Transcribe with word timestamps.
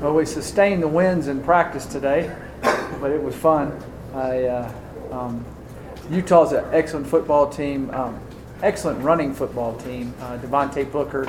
Well, 0.00 0.12
we 0.12 0.26
sustained 0.26 0.82
the 0.82 0.88
wins 0.88 1.26
in 1.26 1.42
practice 1.42 1.86
today, 1.86 2.30
but 3.00 3.10
it 3.10 3.22
was 3.22 3.34
fun. 3.34 3.82
I, 4.14 4.44
uh, 4.44 4.72
um, 5.10 5.42
Utah's 6.10 6.52
an 6.52 6.66
excellent 6.70 7.06
football 7.06 7.48
team, 7.48 7.88
um, 7.92 8.20
excellent 8.62 9.02
running 9.02 9.32
football 9.32 9.74
team. 9.78 10.12
Uh, 10.20 10.36
Devontae 10.36 10.92
Booker, 10.92 11.26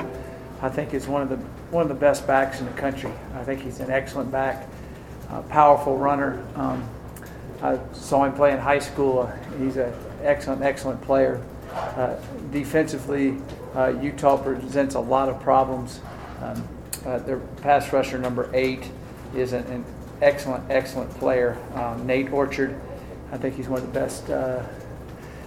I 0.60 0.68
think, 0.68 0.92
is 0.92 1.08
one 1.08 1.22
of 1.22 1.30
the 1.30 1.36
one 1.70 1.80
of 1.80 1.88
the 1.88 1.94
best 1.94 2.26
backs 2.26 2.60
in 2.60 2.66
the 2.66 2.72
country. 2.72 3.10
I 3.34 3.42
think 3.42 3.62
he's 3.62 3.80
an 3.80 3.90
excellent 3.90 4.30
back, 4.30 4.68
uh, 5.30 5.40
powerful 5.42 5.96
runner. 5.96 6.44
Um, 6.54 6.86
I 7.62 7.78
saw 7.94 8.24
him 8.24 8.34
play 8.34 8.52
in 8.52 8.58
high 8.58 8.80
school. 8.80 9.20
Uh, 9.20 9.58
he's 9.58 9.78
an 9.78 9.94
excellent, 10.22 10.62
excellent 10.62 11.00
player. 11.00 11.42
Uh, 11.72 12.16
defensively, 12.52 13.38
uh, 13.74 13.94
Utah 14.02 14.36
presents 14.36 14.94
a 14.94 15.00
lot 15.00 15.30
of 15.30 15.40
problems. 15.40 16.02
Um, 16.42 16.68
uh, 17.08 17.18
their 17.20 17.38
pass 17.62 17.90
rusher 17.90 18.18
number 18.18 18.50
eight 18.52 18.90
is 19.34 19.54
an, 19.54 19.64
an 19.66 19.84
excellent, 20.20 20.70
excellent 20.70 21.10
player. 21.12 21.56
Um, 21.74 22.06
Nate 22.06 22.30
Orchard, 22.30 22.78
I 23.32 23.38
think 23.38 23.56
he's 23.56 23.68
one 23.68 23.80
of 23.80 23.86
the 23.86 23.98
best 23.98 24.28
uh, 24.28 24.62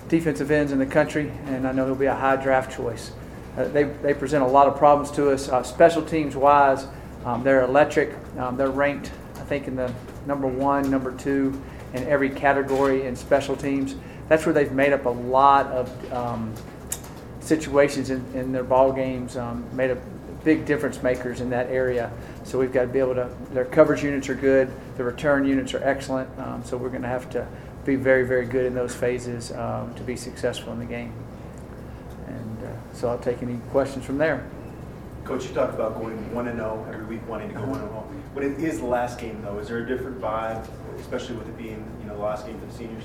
defensive 0.08 0.50
ends 0.50 0.72
in 0.72 0.80
the 0.80 0.86
country, 0.86 1.32
and 1.46 1.68
I 1.68 1.72
know 1.72 1.86
he'll 1.86 1.96
be 1.96 2.08
a 2.08 2.16
high 2.16 2.36
draft 2.36 2.76
choice. 2.76 3.12
Uh, 3.58 3.66
they, 3.66 3.84
they 3.84 4.14
present 4.14 4.44
a 4.44 4.48
lot 4.48 4.68
of 4.68 4.76
problems 4.76 5.12
to 5.12 5.30
us. 5.30 5.50
Uh, 5.50 5.62
special 5.62 6.02
teams 6.02 6.36
wise, 6.36 6.88
um, 7.26 7.44
they're 7.44 7.64
electric. 7.64 8.16
Um, 8.38 8.58
they're 8.58 8.72
ranked, 8.72 9.12
I 9.36 9.44
think, 9.44 9.68
in 9.68 9.76
the 9.76 9.94
number 10.26 10.48
one, 10.48 10.90
number 10.90 11.16
two 11.16 11.62
in 11.94 12.08
every 12.08 12.30
category 12.30 13.05
in 13.05 13.16
special 13.16 13.55
teams. 13.55 13.96
That's 14.30 14.46
where 14.46 14.54
they've 14.54 14.72
made 14.72 14.94
up 14.94 15.05
a 15.05 15.10
lot 15.10 15.68
of 15.68 16.14
um, 16.14 16.54
situations 17.41 18.10
in, 18.10 18.26
in 18.34 18.52
their 18.52 18.64
ball 18.64 18.94
games, 18.94 19.38
um, 19.38 19.64
made 19.76 19.91
up 19.91 20.00
big 20.44 20.66
difference 20.66 21.04
makers 21.04 21.41
in 21.41 21.50
that 21.52 21.68
area. 21.68 22.12
So 22.44 22.59
we've 22.59 22.73
got 22.73 22.82
to 22.82 22.88
be 22.88 22.99
able 22.99 23.16
to, 23.16 23.30
their 23.52 23.66
coverage 23.66 24.04
units 24.04 24.30
are 24.30 24.36
good, 24.36 24.72
the 24.98 25.04
return 25.04 25.45
units 25.45 25.73
are 25.73 25.84
excellent. 25.84 26.30
Um, 26.40 26.63
so 26.63 26.77
we're 26.77 26.90
going 26.90 27.04
to 27.04 27.07
have 27.07 27.29
to 27.32 27.48
be 27.85 27.96
very, 27.96 28.26
very 28.26 28.46
good 28.46 28.66
in 28.66 28.74
those 28.74 28.96
phases 28.96 29.51
um, 29.51 29.93
to 29.96 30.04
be 30.04 30.16
successful 30.16 30.74
in 30.74 30.79
the 30.79 30.85
game. 30.85 31.13
And 32.27 32.63
uh, 32.63 32.93
so 32.93 33.10
I'll 33.10 33.20
take 33.20 33.41
any 33.41 33.57
questions 33.71 34.05
from 34.05 34.18
there. 34.18 34.46
Coach, 35.24 35.46
you 35.46 35.54
talked 35.54 35.74
about 35.74 35.99
going 35.99 36.34
one 36.34 36.48
and 36.48 36.57
zero 36.57 36.85
every 36.91 37.05
week, 37.05 37.27
wanting 37.27 37.49
to 37.49 37.55
go 37.55 37.62
one 37.62 37.79
and 37.79 37.90
zero. 37.90 38.07
But 38.34 38.44
it 38.44 38.60
is 38.60 38.79
the 38.79 38.85
last 38.85 39.20
game, 39.20 39.41
though. 39.44 39.60
Is 39.60 39.68
there 39.68 39.79
a 39.79 39.85
different 39.85 40.20
vibe, 40.20 40.68
especially 40.99 41.35
with 41.35 41.48
it 41.48 41.57
being 41.57 41.85
you 42.01 42.07
know 42.07 42.16
the 42.16 42.23
last 42.23 42.48
game 42.48 42.60
for 42.60 42.66
the 42.66 42.73
seniors? 42.73 43.04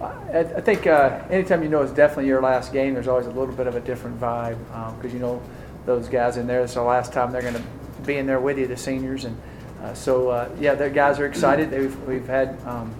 I, 0.00 0.40
I 0.40 0.60
think 0.60 0.86
uh, 0.86 1.20
anytime 1.30 1.62
you 1.62 1.68
know 1.68 1.82
it's 1.82 1.92
definitely 1.92 2.26
your 2.26 2.42
last 2.42 2.72
game, 2.72 2.94
there's 2.94 3.08
always 3.08 3.26
a 3.26 3.30
little 3.30 3.54
bit 3.54 3.66
of 3.66 3.76
a 3.76 3.80
different 3.80 4.20
vibe 4.20 4.58
because 4.96 5.12
um, 5.12 5.16
you 5.16 5.18
know 5.18 5.42
those 5.88 6.06
guys 6.06 6.36
in 6.36 6.46
there. 6.46 6.60
It's 6.60 6.74
the 6.74 6.82
last 6.82 7.14
time 7.14 7.32
they're 7.32 7.40
going 7.40 7.54
to 7.54 7.64
be 8.04 8.18
in 8.18 8.26
there 8.26 8.40
with 8.40 8.58
you, 8.58 8.66
the 8.66 8.76
seniors, 8.76 9.24
and 9.24 9.40
uh, 9.82 9.94
so 9.94 10.28
uh, 10.28 10.50
yeah, 10.60 10.74
the 10.74 10.90
guys 10.90 11.18
are 11.18 11.24
excited. 11.24 11.70
They've, 11.70 11.98
we've 12.06 12.26
had 12.26 12.60
um, 12.66 12.94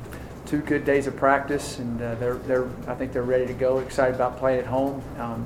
two 0.47 0.61
good 0.61 0.87
days 0.87 1.07
of 1.07 1.15
practice, 1.15 1.79
and 1.79 2.01
uh, 2.01 2.15
they're 2.15 2.37
they're 2.39 2.67
I 2.87 2.95
think 2.95 3.13
they're 3.13 3.23
ready 3.23 3.47
to 3.47 3.53
go. 3.53 3.79
Excited 3.81 4.15
about 4.15 4.39
playing 4.39 4.61
at 4.61 4.67
home, 4.67 5.03
um, 5.19 5.45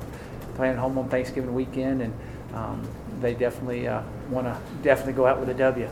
playing 0.55 0.73
at 0.73 0.79
home 0.79 0.97
on 0.97 1.09
Thanksgiving 1.09 1.53
weekend, 1.53 2.01
and 2.01 2.13
um, 2.53 2.87
they 3.19 3.33
definitely 3.33 3.89
uh, 3.89 4.03
want 4.29 4.47
to 4.47 4.57
definitely 4.81 5.13
go 5.13 5.27
out 5.27 5.37
with 5.37 5.49
a 5.49 5.53
W. 5.53 5.89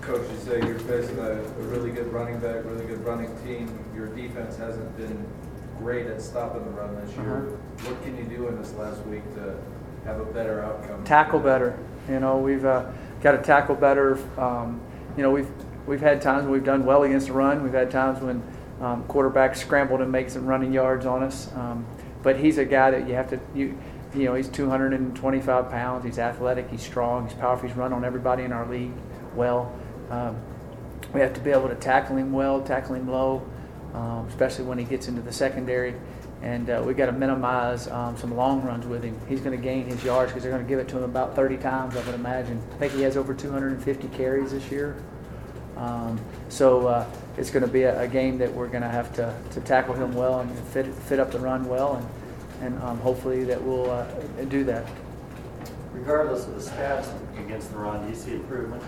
Coach, 0.00 0.28
you 0.30 0.38
say 0.38 0.58
you're 0.66 0.78
facing 0.80 1.18
a, 1.18 1.30
a 1.30 1.62
really 1.62 1.92
good 1.92 2.12
running 2.12 2.40
back, 2.40 2.64
really 2.64 2.86
good 2.86 3.04
running 3.04 3.32
team. 3.44 3.78
Your 3.94 4.06
defense 4.08 4.56
hasn't 4.56 4.96
been 4.96 5.26
great 5.78 6.06
at 6.06 6.20
stopping 6.20 6.64
the 6.64 6.70
run 6.70 6.94
this 6.96 7.14
year. 7.16 7.48
Uh-huh. 7.48 7.90
What 7.90 8.02
can 8.02 8.16
you 8.16 8.24
do 8.24 8.48
in 8.48 8.56
this 8.60 8.72
last 8.74 9.04
week 9.06 9.22
to 9.34 9.56
have 10.04 10.20
a 10.20 10.24
better 10.24 10.62
outcome? 10.62 11.04
Tackle 11.04 11.40
better. 11.40 11.78
You 12.08 12.20
know, 12.20 12.38
we've 12.38 12.64
uh, 12.64 12.90
got 13.22 13.32
to 13.32 13.38
tackle 13.38 13.74
better. 13.74 14.18
Um, 14.38 14.80
you 15.16 15.22
know, 15.22 15.30
we've 15.30 15.50
we've 15.86 16.00
had 16.00 16.20
times 16.22 16.44
when 16.44 16.52
we've 16.52 16.64
done 16.64 16.84
well 16.84 17.02
against 17.02 17.28
the 17.28 17.32
run. 17.32 17.62
We've 17.62 17.72
had 17.72 17.90
times 17.90 18.20
when 18.20 18.42
um, 18.80 19.04
quarterbacks 19.04 19.56
scrambled 19.56 20.00
and 20.00 20.10
make 20.10 20.30
some 20.30 20.46
running 20.46 20.72
yards 20.72 21.06
on 21.06 21.22
us. 21.22 21.52
Um, 21.54 21.86
but 22.22 22.38
he's 22.38 22.58
a 22.58 22.64
guy 22.64 22.90
that 22.90 23.08
you 23.08 23.14
have 23.14 23.30
to 23.30 23.40
you 23.54 23.78
you 24.14 24.24
know 24.24 24.34
he's 24.34 24.48
225 24.48 25.70
pounds. 25.70 26.04
He's 26.04 26.18
athletic. 26.18 26.70
He's 26.70 26.82
strong. 26.82 27.28
He's 27.28 27.36
powerful. 27.36 27.68
He's 27.68 27.76
run 27.76 27.92
on 27.92 28.04
everybody 28.04 28.44
in 28.44 28.52
our 28.52 28.68
league 28.68 28.92
well. 29.34 29.72
Um, 30.10 30.36
we 31.12 31.20
have 31.20 31.34
to 31.34 31.40
be 31.40 31.50
able 31.50 31.68
to 31.68 31.74
tackle 31.74 32.16
him 32.16 32.32
well, 32.32 32.62
tackle 32.62 32.94
him 32.94 33.08
low, 33.08 33.46
um, 33.96 34.26
especially 34.28 34.66
when 34.66 34.78
he 34.78 34.84
gets 34.84 35.08
into 35.08 35.22
the 35.22 35.32
secondary. 35.32 35.94
And 36.42 36.68
uh, 36.68 36.82
we've 36.86 36.96
got 36.96 37.06
to 37.06 37.12
minimize 37.12 37.88
um, 37.88 38.16
some 38.18 38.36
long 38.36 38.62
runs 38.62 38.86
with 38.86 39.02
him. 39.02 39.18
He's 39.26 39.40
going 39.40 39.56
to 39.56 39.62
gain 39.62 39.86
his 39.86 40.04
yards 40.04 40.30
because 40.30 40.42
they're 40.42 40.52
going 40.52 40.62
to 40.62 40.68
give 40.68 40.78
it 40.78 40.86
to 40.88 40.98
him 40.98 41.04
about 41.04 41.34
30 41.34 41.56
times, 41.56 41.96
I 41.96 42.04
would 42.04 42.14
imagine. 42.14 42.62
I 42.74 42.76
think 42.76 42.92
he 42.92 43.02
has 43.02 43.16
over 43.16 43.32
250 43.32 44.08
carries 44.08 44.52
this 44.52 44.70
year. 44.70 45.02
Um, 45.78 46.20
so 46.50 46.86
uh, 46.86 47.06
it's 47.38 47.50
going 47.50 47.64
to 47.64 47.70
be 47.70 47.82
a, 47.82 48.00
a, 48.00 48.08
game 48.08 48.38
that 48.38 48.52
we're 48.52 48.68
going 48.68 48.82
to 48.82 48.88
have 48.88 49.12
to, 49.14 49.34
to 49.50 49.60
tackle 49.60 49.92
him 49.92 50.14
well 50.14 50.40
and 50.40 50.58
fit, 50.68 50.86
fit 50.86 51.20
up 51.20 51.30
the 51.30 51.38
run 51.38 51.66
well, 51.66 51.96
and, 51.96 52.74
and 52.74 52.82
um, 52.82 52.98
hopefully 53.00 53.44
that 53.44 53.62
we'll 53.62 53.90
uh, 53.90 54.06
do 54.48 54.64
that. 54.64 54.86
Regardless 55.92 56.46
of 56.46 56.54
the 56.54 56.70
stats 56.70 57.12
against 57.38 57.72
the 57.72 57.78
run, 57.78 58.02
do 58.04 58.08
you 58.08 58.14
see 58.14 58.34
improvement? 58.34 58.82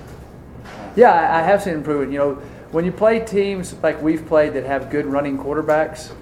Yeah, 0.96 1.36
I 1.36 1.42
have 1.42 1.62
seen 1.62 1.74
improvement. 1.74 2.10
You 2.10 2.18
know, 2.18 2.42
when 2.70 2.84
you 2.84 2.92
play 2.92 3.24
teams 3.24 3.74
like 3.82 4.00
we've 4.02 4.26
played 4.26 4.54
that 4.54 4.64
have 4.64 4.90
good 4.90 5.06
running 5.06 5.38
quarterbacks, 5.38 6.12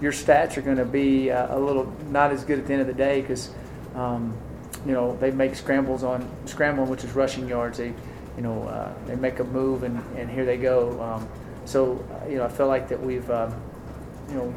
your 0.00 0.12
stats 0.12 0.56
are 0.56 0.62
going 0.62 0.78
to 0.78 0.84
be 0.84 1.30
uh, 1.30 1.56
a 1.56 1.58
little 1.58 1.94
not 2.10 2.30
as 2.32 2.42
good 2.44 2.58
at 2.58 2.66
the 2.66 2.72
end 2.72 2.80
of 2.80 2.86
the 2.86 2.94
day 2.94 3.20
because, 3.20 3.50
um, 3.94 4.36
you 4.86 4.92
know, 4.92 5.16
they 5.16 5.30
make 5.30 5.54
scrambles 5.54 6.02
on 6.02 6.26
scrambling, 6.46 6.88
which 6.88 7.04
is 7.04 7.12
rushing 7.12 7.46
yards. 7.46 7.78
They, 7.78 7.92
you 8.36 8.42
know, 8.42 8.62
uh, 8.62 8.94
they 9.06 9.16
make 9.16 9.40
a 9.40 9.44
move 9.44 9.82
and, 9.82 10.02
and 10.16 10.30
here 10.30 10.46
they 10.46 10.56
go. 10.56 11.00
Um, 11.02 11.28
so, 11.66 12.02
uh, 12.10 12.28
you 12.28 12.38
know, 12.38 12.44
I 12.44 12.48
feel 12.48 12.66
like 12.66 12.88
that 12.88 13.00
we've, 13.00 13.30
um, 13.30 13.54
you 14.28 14.36
know, 14.36 14.54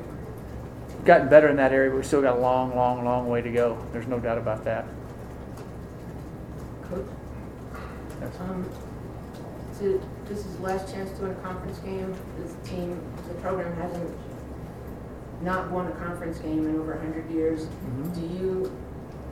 gotten 1.03 1.27
better 1.27 1.49
in 1.49 1.57
that 1.57 1.73
area, 1.73 1.89
but 1.89 1.97
we've 1.97 2.05
still 2.05 2.21
got 2.21 2.37
a 2.37 2.39
long, 2.39 2.73
long, 2.73 3.03
long 3.03 3.27
way 3.27 3.41
to 3.41 3.51
go. 3.51 3.77
There's 3.91 4.07
no 4.07 4.19
doubt 4.19 4.37
about 4.37 4.63
that. 4.63 4.85
Coach? 6.83 7.05
Um, 8.39 8.69
to, 9.83 10.01
this 10.25 10.45
is 10.45 10.55
the 10.55 10.63
last 10.63 10.91
chance 10.93 11.11
to 11.17 11.23
win 11.23 11.31
a 11.31 11.35
conference 11.35 11.77
game. 11.79 12.15
This 12.39 12.55
team, 12.63 12.99
the 13.27 13.33
program 13.35 13.75
hasn't 13.75 14.17
not 15.41 15.69
won 15.71 15.87
a 15.87 15.91
conference 15.91 16.39
game 16.39 16.65
in 16.65 16.79
over 16.79 16.93
100 16.93 17.29
years. 17.29 17.65
Mhm. 17.65 18.15
Do 18.15 18.21
you 18.21 18.71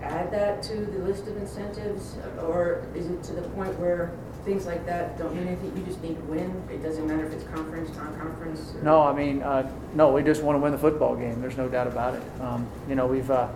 add 0.03 0.29
that 0.31 0.62
to 0.63 0.75
the 0.85 1.00
list 1.00 1.28
of 1.28 1.38
incentives? 1.38 2.17
Or 2.45 2.81
is 2.94 3.07
it 3.09 3.23
to 3.23 3.34
the 3.34 3.44
point 3.44 3.79
where 3.79 4.12
things 4.44 4.66
like 4.66 4.85
that 4.88 5.17
don't 5.17 5.34
mean 5.34 5.47
anything? 5.47 5.72
You 5.78 5.84
just 5.84 6.01
need 6.03 6.16
to 6.17 6.23
win? 6.23 6.51
It 6.69 6.83
doesn't 6.83 7.07
matter 7.07 7.23
if 7.25 7.31
it's 7.33 7.45
conference, 7.45 7.95
non-conference? 7.95 8.73
or- 8.78 8.83
No, 8.83 9.03
I 9.03 9.13
mean, 9.13 9.41
uh, 9.44 9.69
no, 9.95 10.12
we 10.12 10.22
just 10.22 10.44
want 10.44 10.57
to 10.57 10.62
win 10.62 10.73
the 10.73 10.78
football 10.78 11.16
game. 11.16 11.39
There's 11.39 11.57
no 11.57 11.69
doubt 11.69 11.88
about 11.88 12.16
it. 12.16 12.23
Um, 12.41 12.66
you 12.89 12.95
know, 12.95 13.07
we've, 13.07 13.31
uh, 13.31 13.47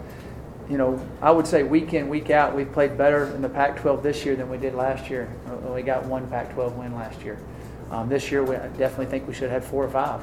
you 0.70 0.78
know, 0.78 1.00
I 1.22 1.32
would 1.32 1.46
say 1.46 1.64
week 1.64 1.94
in, 1.94 2.10
week 2.10 2.30
out, 2.30 2.56
we've 2.56 2.72
played 2.72 2.98
better 2.98 3.26
in 3.36 3.42
the 3.42 3.50
Pac-12 3.50 4.02
this 4.02 4.26
year 4.26 4.36
than 4.36 4.50
we 4.50 4.58
did 4.58 4.74
last 4.74 5.10
year. 5.10 5.30
Uh, 5.48 5.72
We 5.74 5.84
got 5.84 6.06
one 6.06 6.28
Pac-12 6.28 6.76
win 6.76 6.96
last 6.96 7.22
year. 7.22 7.38
Um, 7.92 8.10
this 8.10 8.32
year, 8.32 8.44
we 8.44 8.56
I 8.56 8.68
definitely 8.70 9.06
think 9.06 9.28
we 9.28 9.34
should 9.34 9.50
have 9.50 9.62
had 9.62 9.64
four 9.64 9.84
or 9.84 9.90
five. 9.90 10.22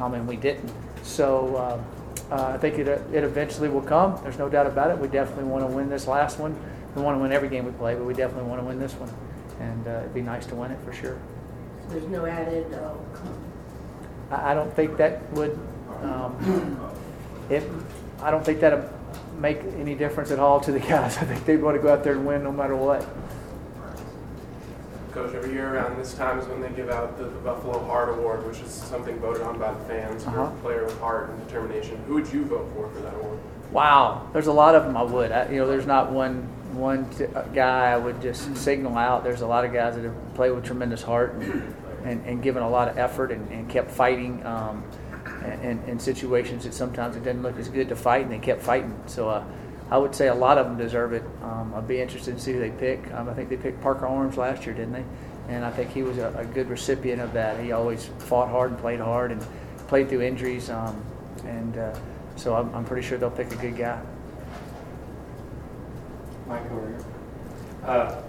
I 0.00 0.08
mean, 0.08 0.26
we 0.26 0.36
didn't. 0.36 0.72
So 1.02 1.56
uh, 1.56 2.34
uh, 2.34 2.52
I 2.54 2.58
think 2.58 2.78
it, 2.78 2.88
it 2.88 3.24
eventually 3.24 3.68
will 3.68 3.82
come. 3.82 4.18
There's 4.22 4.38
no 4.38 4.48
doubt 4.48 4.66
about 4.66 4.90
it. 4.90 4.98
We 4.98 5.08
definitely 5.08 5.44
want 5.44 5.68
to 5.68 5.74
win 5.74 5.90
this 5.90 6.06
last 6.06 6.38
one. 6.38 6.56
We 6.96 7.02
want 7.02 7.18
to 7.18 7.22
win 7.22 7.32
every 7.32 7.48
game 7.48 7.66
we 7.66 7.72
play, 7.72 7.94
but 7.94 8.04
we 8.04 8.14
definitely 8.14 8.48
want 8.48 8.62
to 8.62 8.66
win 8.66 8.78
this 8.78 8.94
one. 8.94 9.12
And 9.60 9.86
uh, 9.86 10.00
it'd 10.00 10.14
be 10.14 10.22
nice 10.22 10.46
to 10.46 10.54
win 10.54 10.70
it 10.70 10.78
for 10.84 10.92
sure. 10.92 11.18
There's 11.90 12.06
no 12.06 12.24
added, 12.24 12.72
uh, 12.72 12.94
I, 14.30 14.52
I 14.52 14.54
don't 14.54 14.74
think 14.74 14.96
that 14.96 15.30
would, 15.32 15.58
um, 16.02 16.96
it, 17.50 17.62
I 18.22 18.30
don't 18.30 18.44
think 18.44 18.60
that'd 18.60 18.88
make 19.38 19.58
any 19.78 19.94
difference 19.94 20.30
at 20.30 20.38
all 20.38 20.60
to 20.60 20.72
the 20.72 20.80
guys. 20.80 21.16
I 21.18 21.24
think 21.24 21.44
they'd 21.44 21.62
want 21.62 21.76
to 21.76 21.82
go 21.82 21.92
out 21.92 22.04
there 22.04 22.14
and 22.14 22.26
win 22.26 22.42
no 22.44 22.52
matter 22.52 22.76
what. 22.76 23.06
Coach, 25.12 25.32
every 25.34 25.52
year 25.52 25.74
around 25.76 25.96
this 25.96 26.14
time 26.14 26.40
is 26.40 26.46
when 26.48 26.60
they 26.60 26.70
give 26.70 26.90
out 26.90 27.16
the, 27.16 27.24
the 27.24 27.38
Buffalo 27.40 27.84
Heart 27.84 28.18
Award, 28.18 28.44
which 28.46 28.58
is 28.58 28.70
something 28.70 29.16
voted 29.20 29.42
on 29.42 29.58
by 29.60 29.72
the 29.72 29.78
fans 29.84 30.24
for 30.24 30.30
Uh-huh. 30.30 30.42
a 30.56 30.60
player 30.60 30.84
with 30.84 30.98
heart 30.98 31.30
and 31.30 31.46
determination. 31.46 32.02
Who 32.08 32.14
would 32.14 32.32
you 32.32 32.44
vote 32.44 32.68
for 32.74 32.88
for 32.90 32.98
that 33.00 33.14
award? 33.14 33.38
Wow, 33.70 34.28
there's 34.32 34.48
a 34.48 34.52
lot 34.52 34.74
of 34.74 34.84
them 34.84 34.96
I 34.96 35.02
would. 35.04 35.30
I, 35.30 35.48
you 35.50 35.58
know, 35.58 35.68
there's 35.68 35.86
not 35.86 36.10
one 36.10 36.48
one 36.74 37.08
t- 37.10 37.26
uh, 37.26 37.42
guy 37.54 37.92
I 37.92 37.96
would 37.96 38.20
just 38.20 38.56
signal 38.56 38.98
out. 38.98 39.22
There's 39.22 39.42
a 39.42 39.46
lot 39.46 39.64
of 39.64 39.72
guys 39.72 39.94
that 39.94 40.02
have 40.04 40.34
played 40.34 40.50
with 40.50 40.64
tremendous 40.64 41.02
heart 41.02 41.34
and, 41.34 41.74
and, 42.04 42.26
and 42.26 42.42
given 42.42 42.64
a 42.64 42.68
lot 42.68 42.88
of 42.88 42.98
effort 42.98 43.30
and, 43.30 43.48
and 43.52 43.70
kept 43.70 43.92
fighting 43.92 44.44
um, 44.44 44.82
in 45.44 45.98
situations 45.98 46.64
that 46.64 46.74
sometimes 46.74 47.16
it 47.16 47.24
didn't 47.24 47.42
look 47.42 47.58
as 47.58 47.68
good 47.68 47.88
to 47.88 47.96
fight, 47.96 48.22
and 48.22 48.32
they 48.32 48.38
kept 48.38 48.62
fighting. 48.62 48.98
So 49.06 49.28
uh, 49.28 49.44
I 49.90 49.98
would 49.98 50.14
say 50.14 50.28
a 50.28 50.34
lot 50.34 50.58
of 50.58 50.66
them 50.66 50.78
deserve 50.78 51.12
it. 51.12 51.22
Um, 51.42 51.74
I'd 51.76 51.86
be 51.86 52.00
interested 52.00 52.36
to 52.36 52.40
see 52.40 52.52
who 52.52 52.60
they 52.60 52.70
pick. 52.70 53.12
Um, 53.12 53.28
I 53.28 53.34
think 53.34 53.48
they 53.48 53.56
picked 53.56 53.80
Parker 53.82 54.06
Orms 54.06 54.36
last 54.36 54.64
year, 54.66 54.74
didn't 54.74 54.92
they? 54.92 55.04
And 55.48 55.64
I 55.64 55.70
think 55.70 55.90
he 55.90 56.02
was 56.02 56.18
a, 56.18 56.34
a 56.38 56.44
good 56.44 56.70
recipient 56.70 57.20
of 57.20 57.32
that. 57.34 57.60
He 57.60 57.72
always 57.72 58.06
fought 58.18 58.48
hard 58.48 58.70
and 58.70 58.80
played 58.80 59.00
hard 59.00 59.30
and 59.30 59.46
played 59.88 60.08
through 60.08 60.22
injuries. 60.22 60.70
Um, 60.70 61.04
and 61.44 61.76
uh, 61.76 61.94
so 62.36 62.54
I'm, 62.54 62.74
I'm 62.74 62.84
pretty 62.84 63.06
sure 63.06 63.18
they'll 63.18 63.30
pick 63.30 63.52
a 63.52 63.56
good 63.56 63.76
guy. 63.76 64.00
Mike 66.46 66.70
over 66.70 66.88
here. 66.88 67.04
Uh, 67.84 68.22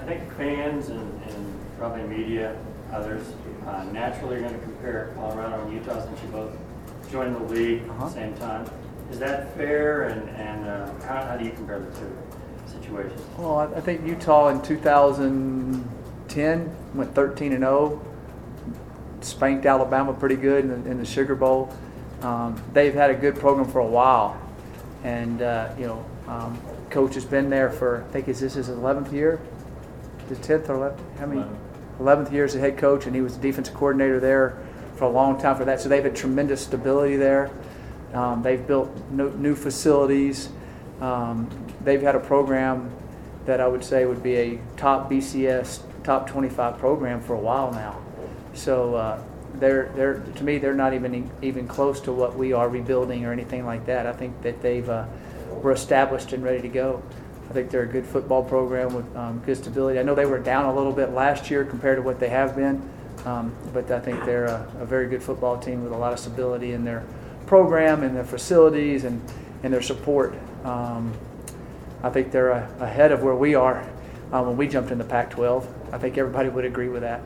I 0.00 0.04
think 0.04 0.32
fans 0.36 0.88
and, 0.88 1.22
and 1.24 1.78
probably 1.78 2.02
media, 2.04 2.56
others, 2.92 3.22
uh, 3.66 3.84
naturally 3.92 4.36
are 4.36 4.40
going 4.40 4.54
to 4.54 4.60
compare 4.60 5.12
Colorado 5.16 5.62
and 5.64 5.72
Utah 5.72 6.02
since 6.04 6.20
you 6.22 6.28
both 6.28 6.52
joined 7.10 7.34
the 7.36 7.44
league 7.54 7.82
at 7.84 7.90
Uh-huh. 7.90 8.08
the 8.08 8.14
same 8.14 8.34
time. 8.34 8.66
Is 9.10 9.18
that 9.18 9.54
fair, 9.56 10.04
and, 10.04 10.28
and 10.30 10.66
uh, 10.68 10.90
how, 11.04 11.24
how 11.26 11.36
do 11.36 11.44
you 11.44 11.50
compare 11.52 11.80
the 11.80 11.90
two 11.98 12.16
situations? 12.66 13.20
Well, 13.36 13.56
I, 13.58 13.66
I 13.76 13.80
think 13.80 14.06
Utah 14.06 14.48
in 14.48 14.62
2010 14.62 16.76
went 16.94 17.14
13 17.14 17.52
and 17.52 17.62
0, 17.62 18.00
spanked 19.20 19.66
Alabama 19.66 20.12
pretty 20.12 20.36
good 20.36 20.64
in 20.64 20.84
the, 20.84 20.90
in 20.90 20.98
the 20.98 21.04
Sugar 21.04 21.34
Bowl. 21.34 21.74
Um, 22.22 22.60
they've 22.72 22.94
had 22.94 23.10
a 23.10 23.14
good 23.14 23.36
program 23.36 23.68
for 23.68 23.80
a 23.80 23.86
while, 23.86 24.40
and 25.02 25.42
uh, 25.42 25.70
you 25.78 25.86
know, 25.86 26.04
um, 26.28 26.58
coach 26.90 27.14
has 27.14 27.24
been 27.24 27.50
there 27.50 27.70
for 27.70 28.04
I 28.08 28.12
think 28.12 28.28
is 28.28 28.40
this 28.40 28.54
his 28.54 28.68
11th 28.68 29.12
year, 29.12 29.40
the 30.28 30.36
10th 30.36 30.68
or 30.68 30.76
11th? 30.76 30.98
How 31.18 31.26
many? 31.26 31.42
11th 32.00 32.32
year 32.32 32.44
as 32.44 32.54
a 32.54 32.58
head 32.58 32.78
coach, 32.78 33.06
and 33.06 33.14
he 33.14 33.20
was 33.20 33.36
the 33.36 33.42
defensive 33.42 33.74
coordinator 33.74 34.18
there 34.18 34.58
for 34.96 35.04
a 35.04 35.10
long 35.10 35.40
time 35.40 35.56
for 35.56 35.64
that. 35.64 35.80
So 35.80 35.88
they've 35.88 36.02
had 36.02 36.16
tremendous 36.16 36.62
stability 36.62 37.16
there. 37.16 37.50
Um, 38.12 38.42
they've 38.42 38.66
built 38.66 38.90
no, 39.10 39.28
new 39.28 39.54
facilities. 39.54 40.48
Um, 41.00 41.48
they've 41.84 42.02
had 42.02 42.14
a 42.14 42.20
program 42.20 42.90
that 43.46 43.60
I 43.60 43.68
would 43.68 43.84
say 43.84 44.04
would 44.04 44.22
be 44.22 44.36
a 44.36 44.58
top 44.76 45.10
BCS, 45.10 45.80
top 46.04 46.28
25 46.28 46.78
program 46.78 47.20
for 47.20 47.34
a 47.34 47.38
while 47.38 47.72
now. 47.72 48.00
So 48.54 48.94
uh, 48.94 49.22
they're, 49.54 49.90
they're, 49.94 50.20
to 50.20 50.44
me, 50.44 50.58
they're 50.58 50.74
not 50.74 50.94
even 50.94 51.30
even 51.42 51.66
close 51.66 52.00
to 52.00 52.12
what 52.12 52.36
we 52.36 52.52
are 52.52 52.68
rebuilding 52.68 53.24
or 53.24 53.32
anything 53.32 53.64
like 53.64 53.86
that. 53.86 54.06
I 54.06 54.12
think 54.12 54.42
that 54.42 54.60
they've 54.60 54.88
uh, 54.88 55.06
we're 55.62 55.72
established 55.72 56.32
and 56.32 56.42
ready 56.42 56.62
to 56.62 56.68
go. 56.68 57.02
I 57.50 57.52
think 57.52 57.68
they're 57.70 57.82
a 57.82 57.86
good 57.86 58.06
football 58.06 58.44
program 58.44 58.94
with 58.94 59.16
um, 59.16 59.40
good 59.44 59.56
stability. 59.56 59.98
I 59.98 60.04
know 60.04 60.14
they 60.14 60.24
were 60.24 60.38
down 60.38 60.66
a 60.66 60.74
little 60.74 60.92
bit 60.92 61.10
last 61.10 61.50
year 61.50 61.64
compared 61.64 61.96
to 61.96 62.02
what 62.02 62.20
they 62.20 62.28
have 62.28 62.54
been, 62.54 62.80
um, 63.24 63.52
but 63.72 63.90
I 63.90 63.98
think 63.98 64.24
they're 64.24 64.44
a, 64.44 64.72
a 64.78 64.86
very 64.86 65.08
good 65.08 65.20
football 65.20 65.58
team 65.58 65.82
with 65.82 65.92
a 65.92 65.96
lot 65.96 66.12
of 66.12 66.20
stability 66.20 66.74
in 66.74 66.84
their 66.84 67.04
program 67.46 68.04
and 68.04 68.14
their 68.14 68.24
facilities 68.24 69.02
and, 69.02 69.20
and 69.64 69.74
their 69.74 69.82
support. 69.82 70.38
Um, 70.62 71.12
I 72.04 72.10
think 72.10 72.30
they're 72.30 72.50
a, 72.50 72.70
ahead 72.78 73.10
of 73.10 73.24
where 73.24 73.34
we 73.34 73.56
are 73.56 73.80
uh, 74.32 74.44
when 74.44 74.56
we 74.56 74.68
jumped 74.68 74.92
in 74.92 74.98
the 74.98 75.04
Pac-12. 75.04 75.66
I 75.92 75.98
think 75.98 76.18
everybody 76.18 76.50
would 76.50 76.64
agree 76.64 76.88
with 76.88 77.02
that. 77.02 77.20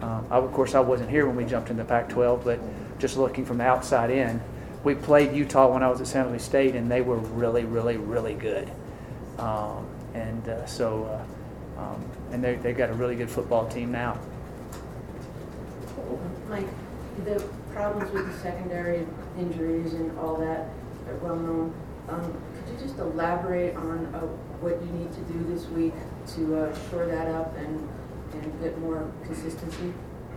Um, 0.00 0.26
I, 0.28 0.38
of 0.38 0.52
course, 0.52 0.74
I 0.74 0.80
wasn't 0.80 1.08
here 1.08 1.24
when 1.28 1.36
we 1.36 1.44
jumped 1.44 1.70
in 1.70 1.76
the 1.76 1.84
Pac-12, 1.84 2.42
but 2.42 2.58
just 2.98 3.16
looking 3.16 3.44
from 3.44 3.58
the 3.58 3.64
outside 3.64 4.10
in, 4.10 4.40
we 4.82 4.96
played 4.96 5.32
Utah 5.32 5.72
when 5.72 5.84
I 5.84 5.88
was 5.88 6.00
at 6.00 6.08
San 6.08 6.24
Jose 6.24 6.44
State, 6.44 6.74
and 6.74 6.90
they 6.90 7.00
were 7.00 7.18
really, 7.18 7.62
really, 7.62 7.96
really 7.96 8.34
good. 8.34 8.68
Um, 9.42 9.88
and 10.14 10.48
uh, 10.48 10.66
so, 10.66 11.04
uh, 11.76 11.80
um, 11.80 12.04
and 12.30 12.44
they 12.44 12.54
they 12.54 12.72
got 12.72 12.90
a 12.90 12.94
really 12.94 13.16
good 13.16 13.30
football 13.30 13.66
team 13.66 13.90
now. 13.90 14.16
Mike, 16.48 16.68
the 17.24 17.44
problems 17.72 18.12
with 18.12 18.30
the 18.30 18.38
secondary 18.38 19.04
injuries 19.36 19.94
and 19.94 20.16
all 20.18 20.36
that 20.36 20.68
are 21.08 21.16
well 21.22 21.36
known. 21.36 21.74
Um, 22.08 22.40
Could 22.54 22.74
you 22.74 22.86
just 22.86 22.98
elaborate 22.98 23.74
on 23.74 24.06
uh, 24.14 24.20
what 24.60 24.80
you 24.80 24.92
need 24.92 25.12
to 25.12 25.20
do 25.32 25.44
this 25.52 25.66
week 25.70 25.94
to 26.34 26.56
uh, 26.56 26.90
shore 26.90 27.06
that 27.06 27.26
up 27.28 27.56
and, 27.56 27.88
and 28.34 28.62
get 28.62 28.78
more 28.78 29.10
consistency? 29.24 29.92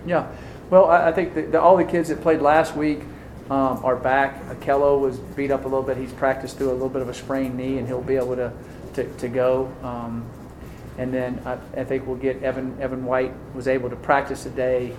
Yeah, 0.05 0.31
well, 0.71 0.85
I, 0.85 1.09
I 1.09 1.11
think 1.11 1.35
that 1.35 1.51
the, 1.51 1.61
all 1.61 1.77
the 1.77 1.83
kids 1.83 2.09
that 2.09 2.21
played 2.21 2.41
last 2.41 2.75
week 2.75 3.01
um, 3.49 3.83
are 3.83 3.95
back. 3.95 4.43
Ahkello 4.47 4.99
was 4.99 5.17
beat 5.17 5.51
up 5.51 5.65
a 5.65 5.67
little 5.67 5.83
bit. 5.83 5.97
He's 5.97 6.13
practiced 6.13 6.57
through 6.57 6.71
a 6.71 6.73
little 6.73 6.89
bit 6.89 7.01
of 7.01 7.09
a 7.09 7.13
sprained 7.13 7.55
knee, 7.55 7.77
and 7.77 7.87
he'll 7.87 8.01
be 8.01 8.15
able 8.15 8.35
to 8.35 8.51
to, 8.95 9.03
to 9.17 9.27
go. 9.27 9.71
Um, 9.83 10.25
and 10.97 11.13
then 11.13 11.41
I, 11.45 11.53
I 11.79 11.83
think 11.83 12.07
we'll 12.07 12.15
get 12.15 12.41
Evan 12.41 12.77
Evan 12.81 13.05
White 13.05 13.33
was 13.53 13.67
able 13.67 13.89
to 13.89 13.95
practice 13.95 14.43
today 14.43 14.95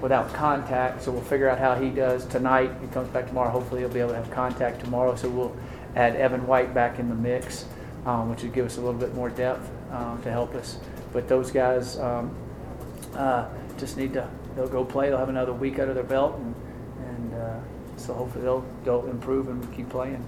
without 0.00 0.32
contact, 0.32 1.02
so 1.02 1.12
we'll 1.12 1.22
figure 1.22 1.48
out 1.48 1.58
how 1.58 1.74
he 1.74 1.90
does 1.90 2.24
tonight. 2.26 2.70
He 2.80 2.86
comes 2.88 3.08
back 3.08 3.26
tomorrow. 3.26 3.50
Hopefully, 3.50 3.80
he'll 3.80 3.90
be 3.90 4.00
able 4.00 4.10
to 4.10 4.16
have 4.16 4.30
contact 4.30 4.80
tomorrow. 4.80 5.16
So 5.16 5.28
we'll 5.28 5.56
add 5.96 6.16
Evan 6.16 6.46
White 6.46 6.72
back 6.72 6.98
in 6.98 7.08
the 7.08 7.14
mix, 7.14 7.66
um, 8.06 8.30
which 8.30 8.42
would 8.42 8.52
give 8.52 8.64
us 8.64 8.76
a 8.76 8.80
little 8.80 8.98
bit 8.98 9.14
more 9.14 9.28
depth 9.28 9.68
um, 9.90 10.22
to 10.22 10.30
help 10.30 10.54
us. 10.54 10.78
But 11.12 11.28
those 11.28 11.50
guys 11.50 11.98
um, 11.98 12.34
uh, 13.16 13.48
just 13.76 13.96
need 13.96 14.12
to 14.14 14.28
they'll 14.54 14.68
go 14.68 14.84
play. 14.84 15.08
They'll 15.08 15.18
have 15.18 15.28
another 15.28 15.52
week 15.52 15.78
under 15.78 15.94
their 15.94 16.04
belt, 16.04 16.38
and, 16.38 16.54
and 17.08 17.34
uh, 17.34 17.60
so 17.96 18.14
hopefully 18.14 18.44
they'll 18.44 18.64
they'll 18.84 19.06
improve 19.06 19.48
and 19.48 19.74
keep 19.74 19.88
playing. 19.88 20.24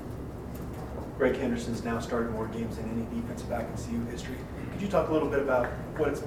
Greg 1.18 1.36
Henderson's 1.36 1.84
now 1.84 1.98
started 2.00 2.32
more 2.32 2.48
games 2.48 2.76
than 2.76 2.90
any 2.90 3.20
defensive 3.20 3.48
back 3.48 3.66
in 3.68 3.76
CU 3.76 4.10
history. 4.10 4.36
Could 4.72 4.82
you 4.82 4.88
talk 4.88 5.08
a 5.08 5.12
little 5.12 5.28
bit 5.28 5.40
about 5.40 5.66
what 5.96 6.08
it's 6.08 6.22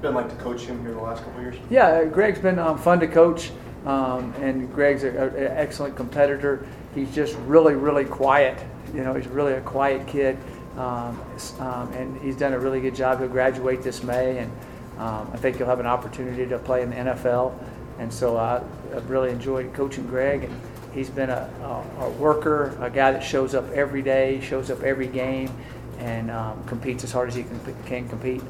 been 0.00 0.14
like 0.14 0.28
to 0.28 0.36
coach 0.36 0.62
him 0.62 0.80
here 0.82 0.92
the 0.92 1.00
last 1.00 1.22
couple 1.22 1.40
years? 1.40 1.56
Yeah, 1.70 1.86
uh, 1.86 2.04
Greg's 2.04 2.38
been 2.38 2.58
um, 2.58 2.78
fun 2.78 3.00
to 3.00 3.06
coach, 3.06 3.50
um, 3.86 4.34
and 4.40 4.72
Greg's 4.72 5.04
an 5.04 5.34
excellent 5.36 5.96
competitor. 5.96 6.66
He's 6.94 7.14
just 7.14 7.36
really, 7.46 7.74
really 7.74 8.04
quiet. 8.04 8.58
You 8.94 9.02
know, 9.02 9.14
he's 9.14 9.26
really 9.26 9.54
a 9.54 9.60
quiet 9.60 10.06
kid, 10.06 10.38
um, 10.76 11.20
um, 11.58 11.92
and 11.92 12.20
he's 12.20 12.36
done 12.36 12.52
a 12.52 12.58
really 12.58 12.80
good 12.80 12.94
job. 12.94 13.20
He'll 13.20 13.28
graduate 13.28 13.82
this 13.82 14.02
May, 14.02 14.38
and 14.38 14.52
um, 14.98 15.30
I 15.32 15.36
think 15.36 15.56
he'll 15.56 15.66
have 15.66 15.80
an 15.80 15.86
opportunity 15.86 16.46
to 16.46 16.58
play 16.58 16.82
in 16.82 16.90
the 16.90 16.96
NFL. 16.96 17.52
And 17.98 18.12
so 18.12 18.36
I've 18.36 19.08
really 19.08 19.30
enjoyed 19.30 19.72
coaching 19.74 20.06
Greg, 20.06 20.44
and 20.44 20.60
he's 20.94 21.10
been 21.10 21.30
a, 21.30 21.50
a, 21.98 22.04
a 22.04 22.10
worker, 22.12 22.76
a 22.80 22.88
guy 22.88 23.10
that 23.10 23.22
shows 23.22 23.54
up 23.54 23.68
every 23.72 24.02
day, 24.02 24.40
shows 24.40 24.70
up 24.70 24.82
every 24.82 25.08
game, 25.08 25.50
and 25.98 26.30
um, 26.30 26.62
competes 26.64 27.04
as 27.04 27.12
hard 27.12 27.28
as 27.28 27.34
he 27.34 27.42
can, 27.42 27.60
can 27.86 28.08
compete. 28.08 28.42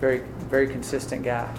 Very, 0.00 0.24
very 0.50 0.66
consistent 0.66 1.22
guy. 1.22 1.52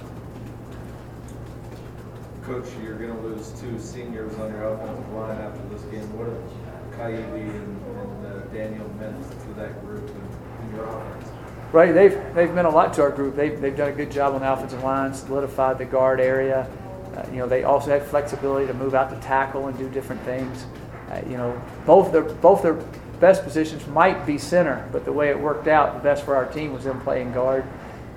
Coach, 2.43 2.67
you're 2.83 2.95
gonna 2.95 3.19
lose 3.21 3.51
two 3.59 3.79
seniors 3.79 4.35
on 4.35 4.51
your 4.51 4.73
offensive 4.73 5.13
line 5.13 5.37
after 5.39 5.61
this 5.69 5.81
game. 5.83 6.05
What 6.17 6.27
have 6.27 6.99
Kaiwi 6.99 7.49
and, 7.49 7.81
and 7.97 8.25
uh, 8.25 8.39
Daniel 8.53 8.89
meant 8.99 9.23
to 9.23 9.53
that 9.55 9.81
group 9.85 10.09
and, 10.09 10.29
and 10.59 10.75
your 10.75 10.85
offense? 10.85 11.29
Right, 11.71 11.93
they've 11.93 12.35
they've 12.35 12.53
meant 12.53 12.67
a 12.67 12.69
lot 12.69 12.93
to 12.95 13.01
our 13.01 13.11
group. 13.11 13.37
They've 13.37 13.59
they've 13.59 13.75
done 13.75 13.89
a 13.89 13.95
good 13.95 14.11
job 14.11 14.35
on 14.35 14.41
the 14.41 14.51
offensive 14.51 14.83
line, 14.83 15.13
solidified 15.13 15.77
the 15.77 15.85
guard 15.85 16.19
area. 16.19 16.69
Uh, 17.15 17.25
you 17.31 17.37
know, 17.37 17.47
they 17.47 17.63
also 17.63 17.89
had 17.89 18.03
flexibility 18.03 18.65
to 18.67 18.73
move 18.73 18.95
out 18.95 19.09
to 19.09 19.15
tackle 19.17 19.67
and 19.67 19.77
do 19.77 19.89
different 19.89 20.21
things. 20.23 20.65
Uh, 21.09 21.21
you 21.29 21.37
know, 21.37 21.61
both 21.85 22.11
their 22.11 22.23
both 22.23 22.61
their 22.63 22.73
best 23.19 23.43
positions 23.43 23.85
might 23.87 24.25
be 24.25 24.37
center, 24.37 24.87
but 24.91 25.05
the 25.05 25.13
way 25.13 25.29
it 25.29 25.39
worked 25.39 25.67
out, 25.67 25.93
the 25.93 25.99
best 25.99 26.25
for 26.25 26.35
our 26.35 26.45
team 26.45 26.73
was 26.73 26.83
them 26.83 26.99
playing 27.01 27.31
guard. 27.33 27.63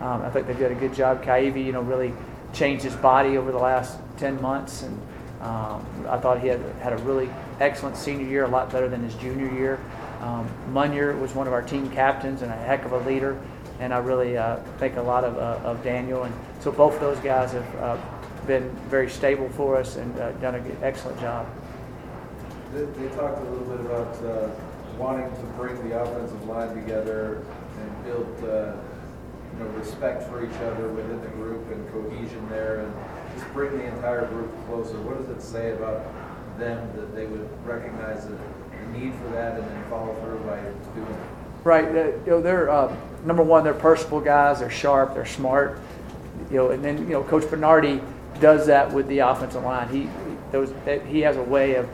Um, 0.01 0.23
I 0.23 0.31
think 0.31 0.47
they've 0.47 0.59
done 0.59 0.73
a 0.73 0.75
good 0.75 0.95
job. 0.95 1.23
Kaiwi, 1.23 1.65
you 1.65 1.73
know, 1.73 1.83
really 1.83 2.13
changed 2.53 2.85
his 2.85 2.97
body 2.97 3.37
over 3.37 3.53
the 3.53 3.59
last 3.59 3.99
ten 4.17 4.41
months, 4.41 4.83
and 4.83 4.99
um, 5.43 6.07
I 6.09 6.19
thought 6.19 6.41
he 6.41 6.49
had 6.49 6.61
had 6.81 6.93
a 6.93 6.99
really 6.99 7.29
excellent 7.61 7.97
senior 7.97 8.27
year, 8.27 8.45
a 8.45 8.49
lot 8.49 8.71
better 8.73 8.89
than 8.89 9.03
his 9.03 9.15
junior 9.17 9.53
year. 9.53 9.79
Um, 10.21 10.49
Munyer 10.73 11.19
was 11.21 11.35
one 11.35 11.47
of 11.47 11.53
our 11.53 11.63
team 11.63 11.91
captains 11.91 12.43
and 12.43 12.51
a 12.51 12.57
heck 12.57 12.85
of 12.87 12.93
a 12.93 12.99
leader, 13.01 13.39
and 13.79 13.93
I 13.93 13.99
really 13.99 14.39
uh, 14.39 14.57
think 14.79 14.97
a 14.97 15.03
lot 15.03 15.25
of, 15.25 15.37
uh, 15.37 15.69
of 15.69 15.85
Daniel. 15.85 16.25
And 16.25 16.35
so 16.61 16.73
both 16.73 16.99
those 17.01 17.19
guys 17.19 17.53
have 17.53 17.75
uh, 17.77 17.99
been 18.47 18.71
very 18.89 19.11
stable 19.11 19.49
for 19.51 19.77
us 19.77 19.97
and 19.97 20.19
uh, 20.19 20.33
done 20.33 20.55
an 20.55 20.77
excellent 20.83 21.19
job. 21.21 21.47
They, 22.73 22.85
they 22.85 23.15
talked 23.15 23.41
a 23.41 23.51
little 23.51 23.67
bit 23.67 23.81
about 23.81 24.15
uh, 24.25 24.51
wanting 24.99 25.31
to 25.31 25.43
bring 25.57 25.89
the 25.89 26.01
offensive 26.01 26.47
line 26.47 26.75
together 26.75 27.43
and 27.79 28.05
build, 28.05 28.27
uh, 28.45 28.73
you 29.53 29.65
know, 29.65 29.71
respect 29.71 30.29
for 30.29 30.45
each 30.45 30.57
other 30.57 30.89
within 30.89 31.21
the 31.21 31.29
group 31.29 31.71
and 31.71 31.91
cohesion 31.93 32.49
there, 32.49 32.81
and 32.81 32.95
just 33.35 33.53
bring 33.53 33.77
the 33.77 33.85
entire 33.85 34.27
group 34.27 34.51
closer. 34.67 35.01
What 35.01 35.19
does 35.19 35.29
it 35.29 35.43
say 35.43 35.73
about 35.73 36.05
them 36.59 36.91
that 36.97 37.15
they 37.15 37.27
would 37.27 37.49
recognize 37.67 38.27
the, 38.27 38.37
need 38.93 39.13
for 39.15 39.29
that 39.31 39.59
and 39.59 39.69
then 39.69 39.85
follow 39.91 40.15
through 40.23 40.39
by 40.47 40.61
doing 40.95 41.13
it? 41.13 41.27
Right. 41.65 41.85
You 41.85 42.23
know, 42.27 42.41
they're 42.41 42.71
uh, 42.71 42.95
number 43.25 43.43
one. 43.43 43.65
They're 43.65 43.75
personable 43.75 44.21
guys. 44.21 44.61
They're 44.61 44.71
sharp. 44.71 45.15
They're 45.15 45.27
smart. 45.27 45.81
You 46.51 46.57
know, 46.57 46.71
and 46.71 46.85
then 46.85 46.99
you 46.99 47.15
know, 47.15 47.25
Coach 47.25 47.51
Bernardi 47.51 48.01
does 48.41 48.67
that 48.67 48.93
with 48.93 49.09
the 49.09 49.21
offensive 49.21 49.63
line. 49.63 49.89
He 49.89 50.09
those 50.53 50.73
he 51.09 51.21
has 51.21 51.37
a 51.37 51.43
way 51.43 51.75
of 51.75 51.89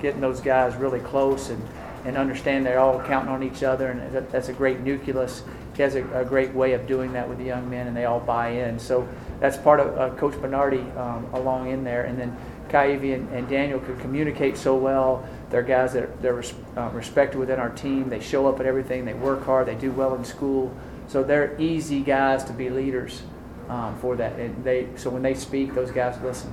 getting 0.00 0.20
those 0.20 0.40
guys 0.40 0.74
really 0.76 1.00
close 1.00 1.50
and 1.50 1.62
and 2.04 2.18
understand 2.18 2.66
they're 2.66 2.78
all 2.78 3.00
counting 3.00 3.30
on 3.30 3.42
each 3.42 3.62
other, 3.62 3.90
and 3.90 4.14
that, 4.14 4.30
that's 4.30 4.48
a 4.48 4.52
great 4.52 4.80
nucleus. 4.80 5.42
He 5.74 5.82
has 5.82 5.94
a, 5.94 6.04
a 6.12 6.24
great 6.24 6.52
way 6.52 6.74
of 6.74 6.86
doing 6.86 7.14
that 7.14 7.28
with 7.28 7.38
the 7.38 7.44
young 7.44 7.68
men, 7.70 7.86
and 7.86 7.96
they 7.96 8.04
all 8.04 8.20
buy 8.20 8.50
in. 8.50 8.78
So 8.78 9.08
that's 9.40 9.56
part 9.56 9.80
of 9.80 9.98
uh, 9.98 10.14
Coach 10.16 10.34
Bernardi 10.40 10.82
um, 10.96 11.26
along 11.32 11.70
in 11.70 11.84
there, 11.84 12.04
and 12.04 12.18
then. 12.18 12.36
Kaiwi 12.66 13.14
and, 13.14 13.28
and 13.28 13.48
Daniel 13.48 13.78
could 13.78 14.00
communicate 14.00 14.56
so 14.56 14.74
well. 14.74 15.28
They're 15.50 15.62
guys 15.62 15.92
that 15.92 16.20
they're 16.22 16.34
res- 16.34 16.54
uh, 16.76 16.90
respected 16.92 17.38
within 17.38 17.60
our 17.60 17.68
team. 17.68 18.08
They 18.08 18.18
show 18.18 18.48
up 18.48 18.58
at 18.58 18.66
everything. 18.66 19.04
They 19.04 19.14
work 19.14 19.44
hard. 19.44 19.68
They 19.68 19.76
do 19.76 19.92
well 19.92 20.14
in 20.16 20.24
school. 20.24 20.74
So 21.06 21.22
they're 21.22 21.54
easy 21.60 22.00
guys 22.00 22.42
to 22.44 22.52
be 22.52 22.70
leaders 22.70 23.22
um, 23.68 23.98
for 23.98 24.16
that. 24.16 24.38
And 24.38 24.64
they 24.64 24.88
so 24.96 25.10
when 25.10 25.22
they 25.22 25.34
speak, 25.34 25.74
those 25.74 25.90
guys 25.90 26.20
listen. 26.22 26.52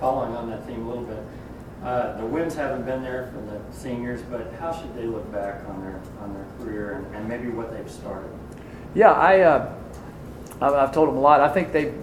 Following 0.00 0.36
on 0.36 0.50
that 0.50 0.66
theme 0.66 0.84
a 0.84 0.88
little 0.88 1.04
bit, 1.04 1.22
Uh, 1.84 2.16
the 2.16 2.26
wins 2.26 2.54
haven't 2.54 2.84
been 2.84 3.02
there 3.02 3.30
for 3.32 3.40
the 3.50 3.60
seniors, 3.70 4.22
but 4.22 4.52
how 4.58 4.72
should 4.72 4.92
they 4.96 5.04
look 5.04 5.30
back 5.30 5.62
on 5.68 5.80
their 5.82 6.00
on 6.22 6.34
their 6.34 6.46
career 6.58 6.92
and, 6.94 7.14
and 7.14 7.28
maybe 7.28 7.48
what 7.48 7.70
they've 7.70 7.90
started? 7.90 8.30
Yeah, 8.94 9.12
I, 9.12 9.40
uh, 9.40 9.72
I've 10.60 10.74
I've 10.74 10.92
told 10.92 11.08
them 11.08 11.16
a 11.16 11.20
lot. 11.20 11.40
I 11.40 11.52
think 11.52 11.72
they've 11.72 11.94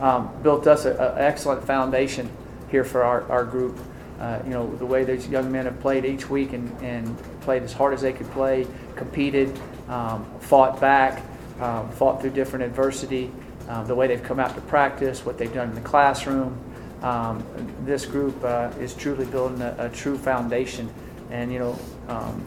um, 0.00 0.30
built 0.42 0.66
us 0.66 0.84
an 0.84 0.96
excellent 1.16 1.64
foundation 1.64 2.28
here 2.70 2.84
for 2.84 3.02
our, 3.02 3.24
our 3.30 3.44
group. 3.44 3.78
Uh, 4.20 4.38
you 4.44 4.50
know, 4.50 4.76
the 4.76 4.86
way 4.86 5.02
these 5.04 5.26
young 5.28 5.50
men 5.50 5.64
have 5.64 5.80
played 5.80 6.04
each 6.04 6.28
week 6.30 6.52
and, 6.52 6.70
and 6.82 7.16
played 7.40 7.62
as 7.62 7.72
hard 7.72 7.94
as 7.94 8.02
they 8.02 8.12
could 8.12 8.30
play, 8.30 8.66
competed, 8.94 9.50
um, 9.88 10.24
fought 10.40 10.78
back, 10.80 11.22
um, 11.60 11.90
fought 11.90 12.20
through 12.20 12.30
different 12.30 12.64
adversity, 12.64 13.30
um, 13.68 13.86
the 13.86 13.94
way 13.94 14.06
they've 14.06 14.22
come 14.22 14.40
out 14.40 14.54
to 14.54 14.60
practice, 14.62 15.24
what 15.24 15.38
they've 15.38 15.52
done 15.52 15.68
in 15.68 15.74
the 15.74 15.80
classroom. 15.80 16.58
Um, 17.02 17.44
this 17.84 18.06
group 18.06 18.42
uh, 18.44 18.70
is 18.80 18.94
truly 18.94 19.26
building 19.26 19.60
a, 19.60 19.74
a 19.78 19.88
true 19.88 20.16
foundation. 20.16 20.92
And, 21.30 21.52
you 21.52 21.58
know, 21.58 21.78
um, 22.08 22.42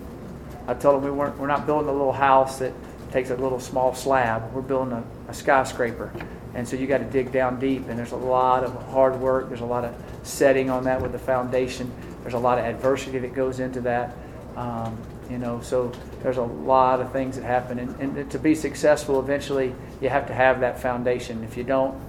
I 0.68 0.74
told 0.74 0.96
them 0.96 1.04
we 1.04 1.12
weren't, 1.12 1.38
we're 1.38 1.48
not 1.48 1.66
building 1.66 1.90
a 1.90 1.92
little 1.92 2.14
house 2.14 2.60
that 2.60 2.74
takes 3.12 3.30
a 3.30 3.36
little 3.36 3.60
small 3.60 3.94
slab. 3.94 4.54
We're 4.54 4.62
building 4.62 4.94
a, 4.94 5.04
a 5.30 5.34
skyscraper. 5.34 6.12
And 6.54 6.66
so 6.66 6.78
you 6.78 6.88
got 6.88 7.00
to 7.00 7.06
dig 7.06 7.34
down 7.34 7.60
deep, 7.60 7.90
and 7.90 8.00
there's 8.00 8.14
a 8.14 8.18
lot 8.18 8.64
of 8.64 8.74
hard 8.90 9.20
work. 9.20 9.50
There's 9.50 9.62
a 9.62 9.66
lot 9.66 9.84
of 9.84 9.94
setting 10.24 10.70
on 10.70 10.86
that 10.86 11.02
with 11.02 11.12
the 11.12 11.20
foundation. 11.20 11.92
There's 12.22 12.34
a 12.34 12.40
lot 12.40 12.58
of 12.58 12.66
adversity 12.66 13.20
that 13.20 13.34
goes 13.34 13.60
into 13.60 13.82
that. 13.82 14.16
Um, 14.56 14.98
you 15.29 15.38
know, 15.38 15.60
so 15.62 15.91
there's 16.22 16.38
a 16.38 16.44
lot 16.44 17.01
of 17.01 17.12
things 17.12 17.36
that 17.36 17.44
happen, 17.44 17.79
and, 17.79 18.00
and 18.00 18.32
to 18.32 18.39
be 18.39 18.55
successful, 18.55 19.20
eventually 19.20 19.74
you 20.01 20.10
have 20.10 20.27
to 20.27 20.34
have 20.34 20.60
that 20.60 20.79
foundation. 20.79 21.44
If 21.44 21.58
you 21.58 21.63
don't, 21.63 22.00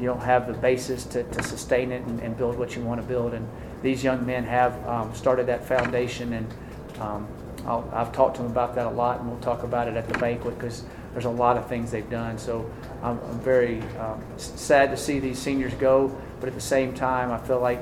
you 0.00 0.06
don't 0.06 0.22
have 0.22 0.46
the 0.46 0.54
basis 0.54 1.04
to, 1.06 1.22
to 1.22 1.42
sustain 1.42 1.92
it 1.92 2.02
and, 2.04 2.20
and 2.20 2.36
build 2.36 2.58
what 2.58 2.74
you 2.74 2.82
want 2.82 3.00
to 3.00 3.06
build. 3.06 3.32
And 3.32 3.48
these 3.82 4.02
young 4.02 4.26
men 4.26 4.44
have 4.44 4.84
um, 4.88 5.14
started 5.14 5.46
that 5.46 5.64
foundation, 5.64 6.32
and 6.32 6.54
um, 7.00 7.28
I'll, 7.66 7.88
I've 7.92 8.12
talked 8.12 8.36
to 8.36 8.42
them 8.42 8.50
about 8.50 8.74
that 8.74 8.86
a 8.86 8.90
lot, 8.90 9.20
and 9.20 9.30
we'll 9.30 9.40
talk 9.40 9.62
about 9.62 9.88
it 9.88 9.96
at 9.96 10.08
the 10.08 10.18
banquet 10.18 10.58
because 10.58 10.84
there's 11.12 11.26
a 11.26 11.30
lot 11.30 11.56
of 11.56 11.68
things 11.68 11.90
they've 11.92 12.10
done. 12.10 12.38
So 12.38 12.68
I'm, 13.02 13.20
I'm 13.20 13.38
very 13.40 13.82
um, 13.98 14.22
sad 14.36 14.90
to 14.90 14.96
see 14.96 15.20
these 15.20 15.38
seniors 15.38 15.74
go, 15.74 16.16
but 16.40 16.48
at 16.48 16.54
the 16.54 16.60
same 16.60 16.92
time, 16.92 17.30
I 17.30 17.38
feel 17.38 17.60
like 17.60 17.80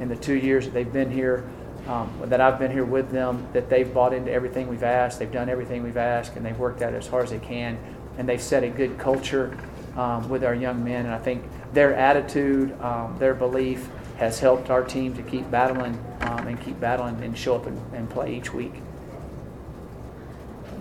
in 0.00 0.08
the 0.08 0.16
two 0.16 0.34
years 0.34 0.66
that 0.66 0.74
they've 0.74 0.92
been 0.92 1.10
here, 1.10 1.48
um, 1.86 2.10
that 2.24 2.40
I've 2.40 2.58
been 2.58 2.70
here 2.70 2.84
with 2.84 3.10
them, 3.10 3.46
that 3.52 3.68
they've 3.68 3.92
bought 3.92 4.12
into 4.12 4.30
everything 4.30 4.68
we've 4.68 4.82
asked, 4.82 5.18
they've 5.18 5.30
done 5.30 5.48
everything 5.48 5.82
we've 5.82 5.96
asked, 5.96 6.36
and 6.36 6.44
they've 6.44 6.58
worked 6.58 6.82
at 6.82 6.94
it 6.94 6.96
as 6.96 7.06
hard 7.06 7.24
as 7.24 7.30
they 7.30 7.38
can, 7.38 7.78
and 8.18 8.28
they've 8.28 8.42
set 8.42 8.64
a 8.64 8.68
good 8.68 8.98
culture 8.98 9.56
um, 9.96 10.28
with 10.28 10.44
our 10.44 10.54
young 10.54 10.82
men. 10.82 11.06
And 11.06 11.14
I 11.14 11.18
think 11.18 11.44
their 11.72 11.94
attitude, 11.94 12.80
um, 12.80 13.16
their 13.18 13.34
belief 13.34 13.88
has 14.18 14.38
helped 14.38 14.70
our 14.70 14.82
team 14.82 15.14
to 15.14 15.22
keep 15.22 15.50
battling 15.50 15.98
um, 16.20 16.46
and 16.46 16.60
keep 16.60 16.78
battling 16.80 17.22
and 17.22 17.36
show 17.36 17.56
up 17.56 17.66
and, 17.66 17.80
and 17.94 18.08
play 18.08 18.34
each 18.34 18.52
week. 18.52 18.74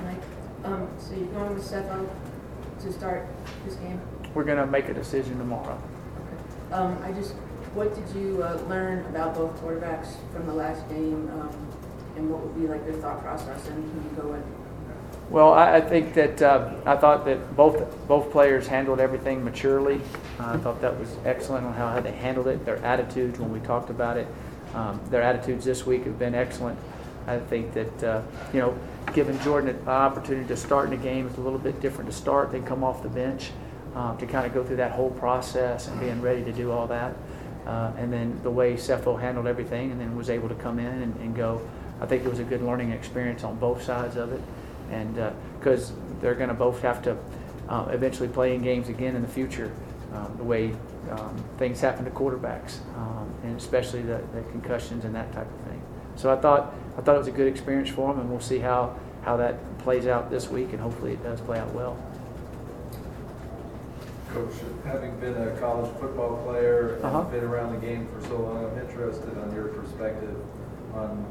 Mike, 0.04 0.18
um, 0.64 0.88
so 1.00 1.16
you're 1.16 1.26
going 1.28 1.56
with 1.56 1.64
Sefo 1.64 2.08
to 2.84 2.94
start 2.94 3.28
this 3.66 3.76
game? 3.76 4.00
We're 4.34 4.44
going 4.44 4.58
to 4.58 4.68
make 4.68 4.90
a 4.90 4.94
decision 4.94 5.38
tomorrow. 5.38 5.82
Okay. 6.18 6.74
Um, 6.74 6.98
I 7.04 7.12
just, 7.12 7.36
what 7.74 7.94
did 7.96 8.22
you 8.22 8.44
uh, 8.44 8.62
learn 8.70 9.06
about 9.08 9.34
both 9.34 9.52
quarterbacks 9.62 10.16
from 10.32 10.46
the 10.46 10.54
last 10.54 10.88
game, 10.90 11.30
um, 11.34 11.50
and 12.16 12.30
what 12.30 12.42
would 12.42 12.56
be 12.56 12.68
like 12.68 12.86
their 12.86 12.94
thought 12.94 13.22
process, 13.22 13.68
and 13.68 13.84
who 13.84 14.10
you 14.10 14.22
go 14.22 14.28
with? 14.34 14.44
Well, 15.30 15.54
I, 15.54 15.78
I 15.78 15.82
think 15.82 16.14
that 16.14 16.42
uh, 16.42 16.76
I 16.86 16.96
thought 16.96 17.26
that 17.26 17.56
both 17.56 18.08
both 18.08 18.32
players 18.32 18.68
handled 18.68 19.00
everything 19.00 19.44
maturely. 19.44 20.02
Uh, 20.40 20.52
I 20.54 20.58
thought 20.58 20.82
that 20.82 21.00
was 21.00 21.16
excellent 21.26 21.66
on 21.66 21.74
how, 21.74 22.00
they 22.00 22.12
handled 22.12 22.48
it. 22.48 22.64
Their 22.66 22.78
attitudes 22.86 23.40
when 23.40 23.52
we 23.52 23.60
talked 23.62 23.90
about 23.90 24.18
it, 24.18 24.28
um, 24.76 25.00
their 25.10 25.24
attitudes 25.24 25.66
this 25.66 25.86
week 25.86 26.04
have 26.04 26.20
been 26.20 26.36
excellent. 26.36 26.78
I 27.26 27.40
think 27.40 27.74
that 27.74 28.04
uh, 28.04 28.22
you 28.54 28.60
know, 28.60 28.78
giving 29.14 29.40
Jordan 29.40 29.70
an 29.70 29.88
opportunity 29.88 30.48
to 30.50 30.58
start 30.58 30.92
in 30.92 30.92
the 30.92 31.04
game 31.04 31.28
is 31.28 31.38
a 31.38 31.42
little 31.42 31.60
bit 31.60 31.82
different 31.82 32.10
to 32.12 32.16
start 32.16 32.52
than 32.52 32.64
come 32.64 32.84
off 32.84 33.02
the 33.02 33.10
bench 33.10 33.50
um, 33.96 34.18
to 34.18 34.28
kind 34.28 34.46
of 34.46 34.54
go 34.54 34.64
through 34.64 34.78
that 34.78 34.92
whole 34.92 35.12
process 35.12 35.88
and 35.88 36.00
being 36.00 36.22
ready 36.22 36.44
to 36.44 36.52
do 36.52 36.72
all 36.72 36.86
that. 36.88 37.16
Uh, 37.66 37.92
and 37.98 38.12
then 38.12 38.40
the 38.44 38.52
way 38.52 38.74
Sefo 38.74 39.20
handled 39.20 39.48
everything 39.48 39.92
and 39.92 40.00
then 40.00 40.16
was 40.18 40.30
able 40.30 40.50
to 40.50 40.56
come 40.56 40.80
in 40.80 40.86
and, 40.86 41.16
and 41.18 41.36
go. 41.36 41.62
I 42.02 42.06
think 42.06 42.26
it 42.26 42.30
was 42.30 42.40
a 42.40 42.44
good 42.44 42.62
learning 42.62 42.92
experience 42.92 43.44
on 43.44 43.58
both 43.58 43.82
sides 43.82 44.18
of 44.18 44.34
it 44.34 44.42
and 44.94 45.16
because 45.60 45.92
uh, 45.92 45.96
they're 46.22 46.36
going 46.36 46.50
to 46.50 46.56
both 46.56 46.82
have 46.82 47.02
to 47.04 47.18
uh, 47.70 47.88
eventually 47.90 48.30
play 48.30 48.56
in 48.56 48.62
games 48.62 48.90
again 48.90 49.16
in 49.16 49.22
the 49.22 49.28
future, 49.28 49.72
um, 50.14 50.34
the 50.38 50.44
way 50.44 50.74
um, 51.12 51.44
things 51.58 51.82
happen 51.82 52.06
to 52.06 52.12
quarterbacks, 52.12 52.80
um, 52.96 53.34
and 53.44 53.58
especially 53.58 54.02
the, 54.02 54.22
the, 54.34 54.42
concussions 54.52 55.06
and 55.06 55.16
that 55.16 55.32
type 55.34 55.48
of 55.48 55.68
thing. 55.68 55.82
So 56.16 56.32
I 56.32 56.36
thought 56.36 56.74
I 56.98 57.02
thought 57.02 57.16
it 57.16 57.20
was 57.20 57.28
a 57.28 57.32
good 57.32 57.48
experience 57.48 57.90
for 57.90 58.12
them, 58.12 58.22
and 58.22 58.30
we'll 58.30 58.40
see 58.40 58.60
how 58.60 58.98
how 59.24 59.38
that 59.38 59.78
plays 59.80 60.06
out 60.06 60.30
this 60.30 60.50
week, 60.50 60.72
and 60.72 60.80
hopefully 60.80 61.14
it 61.14 61.24
does 61.24 61.42
play 61.42 61.60
out 61.60 61.74
well. 61.74 61.98
Coach, 64.34 64.54
having 64.84 65.16
been 65.20 65.36
a 65.36 65.52
college 65.60 65.92
football 66.00 66.38
player 66.44 66.96
and 66.96 67.06
Uh-huh. 67.06 67.22
been 67.24 67.44
around 67.44 67.74
the 67.74 67.86
game 67.86 68.08
for 68.14 68.28
so 68.28 68.38
long, 68.38 68.66
I'm 68.66 68.80
interested 68.80 69.38
on 69.38 69.54
your 69.54 69.66
perspective 69.68 70.36
on 70.96 71.24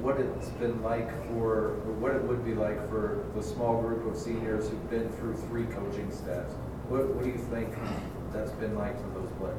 what 0.00 0.18
it's 0.18 0.48
been 0.50 0.82
like 0.82 1.08
for, 1.28 1.76
or 1.86 1.92
what 2.00 2.14
it 2.14 2.22
would 2.24 2.44
be 2.44 2.54
like 2.54 2.88
for 2.88 3.18
the 3.36 3.42
small 3.42 3.80
group 3.82 4.06
of 4.06 4.16
seniors 4.16 4.68
who've 4.68 4.90
been 4.90 5.08
through 5.12 5.34
three 5.48 5.64
coaching 5.66 6.10
staffs. 6.10 6.52
What, 6.88 7.08
what 7.14 7.24
do 7.24 7.30
you 7.30 7.38
think 7.38 7.68
that's 8.32 8.50
been 8.52 8.74
like 8.74 8.96
for 9.00 9.20
those 9.20 9.30
players? 9.38 9.56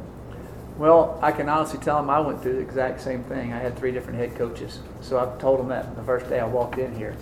Well, 0.77 1.19
I 1.21 1.31
can 1.31 1.47
honestly 1.47 1.79
tell 1.79 1.97
them 1.97 2.09
I 2.09 2.19
went 2.19 2.41
through 2.41 2.53
the 2.53 2.59
exact 2.59 2.99
same 2.99 3.23
thing. 3.23 3.53
I 3.53 3.59
had 3.59 3.77
three 3.77 3.91
different 3.91 4.19
head 4.19 4.35
coaches, 4.35 4.79
so 5.01 5.17
I've 5.19 5.39
told 5.39 5.59
them 5.59 5.69
that 5.69 5.95
the 5.95 6.03
first 6.03 6.27
day 6.29 6.39
I 6.39 6.45
walked 6.47 6.77
in 6.79 6.95
here. 6.95 7.15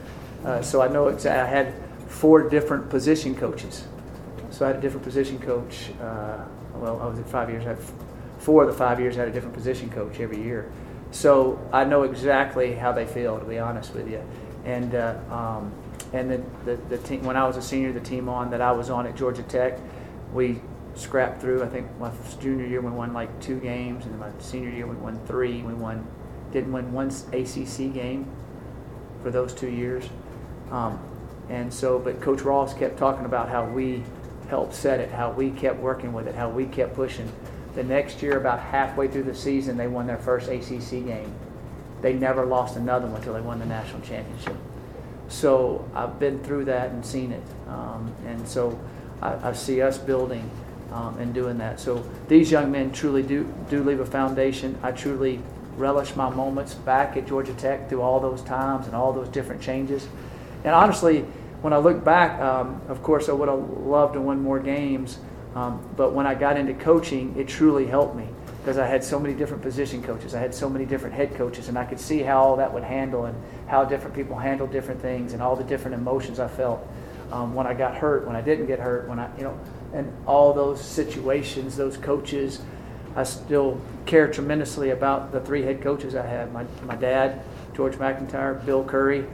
Uh, 0.44 0.62
so 0.62 0.82
I 0.82 0.88
know 0.88 1.08
exactly. 1.08 1.42
I 1.42 1.46
had 1.46 1.74
four 2.08 2.50
different 2.50 2.90
position 2.90 3.36
coaches. 3.36 3.86
So 4.54 4.66
I 4.66 4.68
had 4.68 4.78
a 4.78 4.82
different 4.82 5.04
position 5.04 5.40
coach. 5.40 5.90
Uh, 6.00 6.46
well, 6.76 7.02
I 7.02 7.08
was 7.08 7.18
at 7.18 7.28
five 7.28 7.50
years. 7.50 7.66
I 7.66 7.70
had 7.70 7.80
four 8.38 8.64
of 8.64 8.70
the 8.70 8.78
five 8.78 9.00
years 9.00 9.18
I 9.18 9.22
had 9.22 9.30
a 9.30 9.32
different 9.32 9.56
position 9.56 9.90
coach 9.90 10.20
every 10.20 10.40
year. 10.40 10.72
So 11.10 11.60
I 11.74 11.86
know 11.86 12.04
exactly 12.04 12.76
how 12.76 12.92
they 12.92 13.08
feel, 13.08 13.40
to 13.40 13.46
be 13.46 13.58
honest 13.58 13.96
with 13.96 14.08
you. 14.08 14.24
And 14.64 14.94
uh, 14.94 15.16
um, 15.32 15.74
and 16.14 16.30
the, 16.30 16.44
the, 16.66 16.76
the 16.88 16.98
team 17.00 17.24
when 17.24 17.36
I 17.36 17.48
was 17.48 17.58
a 17.58 17.64
senior, 17.64 17.92
the 17.94 18.00
team 18.00 18.30
on 18.30 18.52
that 18.52 18.62
I 18.62 18.72
was 18.72 18.92
on 18.92 19.08
at 19.08 19.16
Georgia 19.16 19.42
Tech, 19.42 19.80
we 20.34 20.62
scrapped 20.94 21.42
through. 21.42 21.64
I 21.64 21.68
think 21.68 21.88
my 22.00 22.12
junior 22.40 22.68
year 22.68 22.82
we 22.82 22.92
won 22.92 23.12
like 23.12 23.42
two 23.42 23.60
games, 23.60 24.06
and 24.06 24.20
my 24.20 24.30
senior 24.38 24.70
year 24.70 24.86
we 24.86 24.96
won 24.98 25.20
three. 25.26 25.64
We 25.64 25.74
won 25.74 26.06
didn't 26.52 26.72
win 26.72 26.94
one 26.94 27.08
ACC 27.08 27.92
game 27.92 28.32
for 29.24 29.32
those 29.32 29.52
two 29.52 29.72
years. 29.72 30.08
Um, 30.70 31.00
and 31.50 31.74
so, 31.74 31.98
but 31.98 32.22
Coach 32.22 32.42
Ross 32.42 32.76
kept 32.76 33.00
talking 33.00 33.26
about 33.26 33.50
how 33.50 33.66
we 33.66 34.04
helped 34.54 34.76
set 34.76 35.00
it, 35.00 35.10
how 35.10 35.32
we 35.32 35.50
kept 35.50 35.80
working 35.80 36.14
with 36.14 36.28
it, 36.28 36.36
how 36.36 36.48
we 36.48 36.68
kept 36.68 36.94
pushing. 36.94 37.28
The 37.74 37.82
next 37.82 38.22
year, 38.22 38.38
about 38.38 38.60
halfway 38.60 39.08
through 39.08 39.24
the 39.24 39.34
season, 39.34 39.78
they 39.78 39.88
won 39.88 40.06
their 40.06 40.20
first 40.20 40.48
ACC 40.48 41.08
game. 41.08 41.34
They 42.04 42.14
never 42.14 42.46
lost 42.46 42.78
another 42.78 43.08
one 43.08 43.16
until 43.16 43.34
they 43.34 43.42
won 43.42 43.58
the 43.58 43.66
national 43.66 44.02
championship. 44.02 44.56
So 45.28 45.90
I've 45.96 46.20
been 46.20 46.38
through 46.44 46.66
that 46.66 46.92
and 46.92 47.04
seen 47.04 47.32
it. 47.32 47.42
Um, 47.68 48.14
and 48.28 48.48
so 48.48 48.80
I, 49.24 49.50
I, 49.50 49.54
see 49.54 49.82
us 49.82 49.98
building 49.98 50.48
um, 50.92 51.18
and 51.18 51.34
doing 51.34 51.58
that. 51.58 51.80
So 51.80 52.08
these 52.28 52.52
young 52.52 52.72
men 52.72 52.92
truly 52.92 53.24
do, 53.24 53.52
do 53.72 53.84
leave 53.84 54.02
a 54.02 54.06
foundation. 54.06 54.78
I 54.84 54.92
truly 54.92 55.40
relish 55.78 56.16
my 56.16 56.30
moments 56.30 56.76
back 56.76 57.18
at 57.18 57.26
Georgia 57.26 57.56
Tech 57.56 57.90
through 57.90 58.04
all 58.04 58.20
those 58.20 58.44
times 58.44 58.86
and 58.86 58.96
all 58.96 59.14
those 59.14 59.30
different 59.30 59.64
changes. 59.64 60.08
And 60.64 60.76
honestly, 60.76 61.26
when 61.64 61.72
I 61.72 61.78
look 61.78 62.04
back, 62.04 62.42
um, 62.42 62.82
of 62.90 63.02
course, 63.02 63.30
I 63.30 63.32
would 63.32 63.48
have 63.48 63.58
loved 63.58 64.16
to 64.16 64.22
win 64.22 64.42
more 64.42 64.60
games. 64.60 65.18
Um, 65.56 65.88
but 65.96 66.14
when 66.14 66.28
I 66.28 66.36
got 66.36 66.58
into 66.58 66.74
coaching, 66.74 67.34
it 67.38 67.48
truly 67.48 67.86
helped 67.86 68.18
me 68.18 68.28
because 68.60 68.78
I 68.78 68.86
had 68.86 69.02
so 69.02 69.18
many 69.18 69.34
different 69.34 69.64
position 69.64 70.04
coaches. 70.04 70.36
I 70.36 70.40
had 70.40 70.54
so 70.54 70.70
many 70.70 70.86
different 70.86 71.16
head 71.16 71.36
coaches, 71.36 71.70
and 71.70 71.78
I 71.78 71.86
could 71.86 72.02
see 72.02 72.20
how 72.20 72.42
all 72.42 72.58
that 72.58 72.74
would 72.74 72.84
handle 72.84 73.26
and 73.26 73.36
how 73.68 73.86
different 73.86 74.14
people 74.14 74.38
handle 74.38 74.68
different 74.68 75.02
things 75.02 75.32
and 75.32 75.42
all 75.42 75.56
the 75.56 75.64
different 75.64 75.96
emotions 75.96 76.38
I 76.38 76.50
felt 76.50 76.86
um, 77.32 77.56
when 77.56 77.66
I 77.66 77.74
got 77.74 77.96
hurt, 77.96 78.28
when 78.28 78.36
I 78.36 78.42
didn't 78.42 78.66
get 78.66 78.80
hurt, 78.80 79.08
when 79.08 79.20
I, 79.20 79.30
you 79.38 79.44
know, 79.44 79.58
and 79.94 80.12
all 80.26 80.54
those 80.54 80.82
situations, 80.82 81.78
those 81.78 81.96
coaches. 81.96 82.62
I 83.16 83.24
still 83.24 83.80
care 84.06 84.28
tremendously 84.28 84.90
about 84.90 85.32
the 85.32 85.40
three 85.40 85.62
head 85.62 85.82
coaches 85.82 86.14
I 86.14 86.26
had 86.26 86.52
my, 86.52 86.66
my 86.84 86.96
dad, 86.96 87.42
George 87.74 87.98
MacIntyre, 87.98 88.56
Bill 88.66 88.84
Curry, 88.84 89.26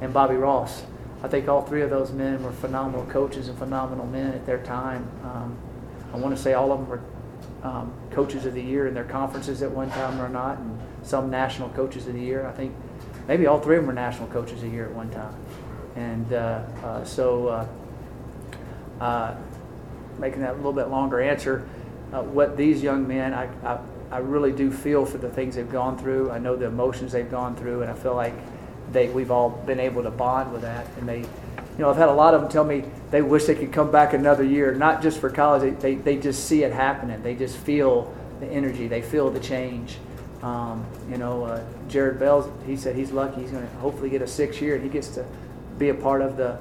and 0.00 0.14
Bobby 0.14 0.36
Ross. 0.36 0.84
I 1.24 1.26
think 1.26 1.48
all 1.48 1.62
three 1.62 1.80
of 1.80 1.88
those 1.88 2.12
men 2.12 2.42
were 2.42 2.52
phenomenal 2.52 3.06
coaches 3.06 3.48
and 3.48 3.56
phenomenal 3.58 4.04
men 4.06 4.34
at 4.34 4.44
their 4.44 4.62
time. 4.62 5.08
Um, 5.24 5.56
I 6.12 6.18
want 6.18 6.36
to 6.36 6.40
say 6.40 6.52
all 6.52 6.70
of 6.70 6.80
them 6.80 6.86
were 6.86 7.00
um, 7.62 7.94
coaches 8.10 8.44
of 8.44 8.52
the 8.52 8.60
year 8.60 8.86
in 8.88 8.92
their 8.92 9.04
conferences 9.04 9.62
at 9.62 9.70
one 9.70 9.88
time 9.88 10.20
or 10.20 10.28
not, 10.28 10.58
and 10.58 10.78
some 11.02 11.30
national 11.30 11.70
coaches 11.70 12.06
of 12.06 12.12
the 12.12 12.20
year. 12.20 12.46
I 12.46 12.52
think 12.52 12.74
maybe 13.26 13.46
all 13.46 13.58
three 13.58 13.76
of 13.76 13.84
them 13.84 13.86
were 13.86 13.94
national 13.94 14.28
coaches 14.28 14.62
of 14.62 14.68
the 14.68 14.68
year 14.68 14.84
at 14.84 14.92
one 14.92 15.08
time. 15.08 15.34
And 15.96 16.30
uh, 16.34 16.62
uh, 16.84 17.04
so, 17.04 17.48
uh, 17.48 17.66
uh 19.02 19.36
making 20.18 20.42
that 20.42 20.52
a 20.52 20.56
little 20.56 20.74
bit 20.74 20.88
longer 20.88 21.22
answer, 21.22 21.66
uh, 22.12 22.22
what 22.22 22.58
these 22.58 22.82
young 22.82 23.08
men, 23.08 23.32
I, 23.32 23.48
I, 23.66 23.78
I 24.10 24.18
really 24.18 24.52
do 24.52 24.70
feel 24.70 25.06
for 25.06 25.16
the 25.16 25.30
things 25.30 25.54
they've 25.54 25.72
gone 25.72 25.96
through. 25.96 26.30
I 26.30 26.38
know 26.38 26.54
the 26.54 26.66
emotions 26.66 27.12
they've 27.12 27.30
gone 27.30 27.56
through, 27.56 27.80
and 27.80 27.90
I 27.90 27.94
feel 27.94 28.14
like 28.14 28.34
they 28.92 29.08
we've 29.08 29.30
all 29.30 29.50
been 29.50 29.80
able 29.80 30.02
to 30.02 30.10
bond 30.10 30.52
with 30.52 30.62
that. 30.62 30.86
And 30.98 31.08
they, 31.08 31.20
you 31.20 31.28
know, 31.78 31.90
I've 31.90 31.96
had 31.96 32.08
a 32.08 32.14
lot 32.14 32.34
of 32.34 32.42
them 32.42 32.50
tell 32.50 32.64
me 32.64 32.84
they 33.10 33.22
wish 33.22 33.44
they 33.44 33.54
could 33.54 33.72
come 33.72 33.90
back 33.90 34.12
another 34.12 34.44
year, 34.44 34.74
not 34.74 35.02
just 35.02 35.20
for 35.20 35.30
college. 35.30 35.62
They 35.80 35.94
they, 35.94 35.94
they 35.94 36.16
just 36.16 36.46
see 36.46 36.62
it 36.62 36.72
happening. 36.72 37.22
They 37.22 37.34
just 37.34 37.56
feel 37.56 38.14
the 38.40 38.46
energy. 38.46 38.88
They 38.88 39.02
feel 39.02 39.30
the 39.30 39.40
change. 39.40 39.98
Um, 40.42 40.84
you 41.10 41.16
know, 41.16 41.44
uh, 41.44 41.64
Jered 41.88 42.18
Bell, 42.18 42.52
he 42.66 42.76
said 42.76 42.94
he's 42.96 43.12
lucky. 43.12 43.40
He's 43.40 43.50
going 43.50 43.66
to 43.66 43.76
hopefully 43.76 44.10
get 44.10 44.20
a 44.20 44.26
six 44.26 44.60
year, 44.60 44.74
and 44.74 44.84
he 44.84 44.90
gets 44.90 45.08
to 45.08 45.24
be 45.78 45.88
a 45.88 45.94
part 45.94 46.20
of 46.20 46.36
the 46.36 46.58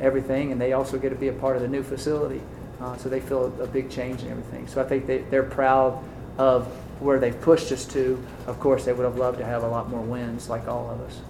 everything, 0.00 0.52
and 0.52 0.60
they 0.60 0.72
also 0.72 0.98
get 0.98 1.10
to 1.10 1.16
be 1.16 1.28
a 1.28 1.32
part 1.32 1.56
of 1.56 1.62
the 1.62 1.68
new 1.68 1.82
facility. 1.82 2.40
Uh, 2.80 2.96
so 2.96 3.08
they 3.08 3.20
feel 3.20 3.46
a 3.60 3.66
big 3.66 3.90
change 3.90 4.22
in 4.22 4.30
everything. 4.30 4.66
So 4.68 4.80
I 4.80 4.84
think 4.84 5.06
they, 5.06 5.18
they're 5.18 5.42
proud 5.42 6.02
of 6.38 6.66
where 7.00 7.18
they've 7.18 7.38
pushed 7.40 7.72
us 7.72 7.84
to. 7.86 8.24
Of 8.46 8.60
course, 8.60 8.84
they 8.84 8.92
would 8.92 9.04
have 9.04 9.16
loved 9.16 9.38
to 9.38 9.44
have 9.44 9.62
a 9.64 9.68
lot 9.68 9.90
more 9.90 10.00
wins, 10.00 10.48
like 10.48 10.68
all 10.68 10.90
of 10.90 11.00
us. 11.00 11.20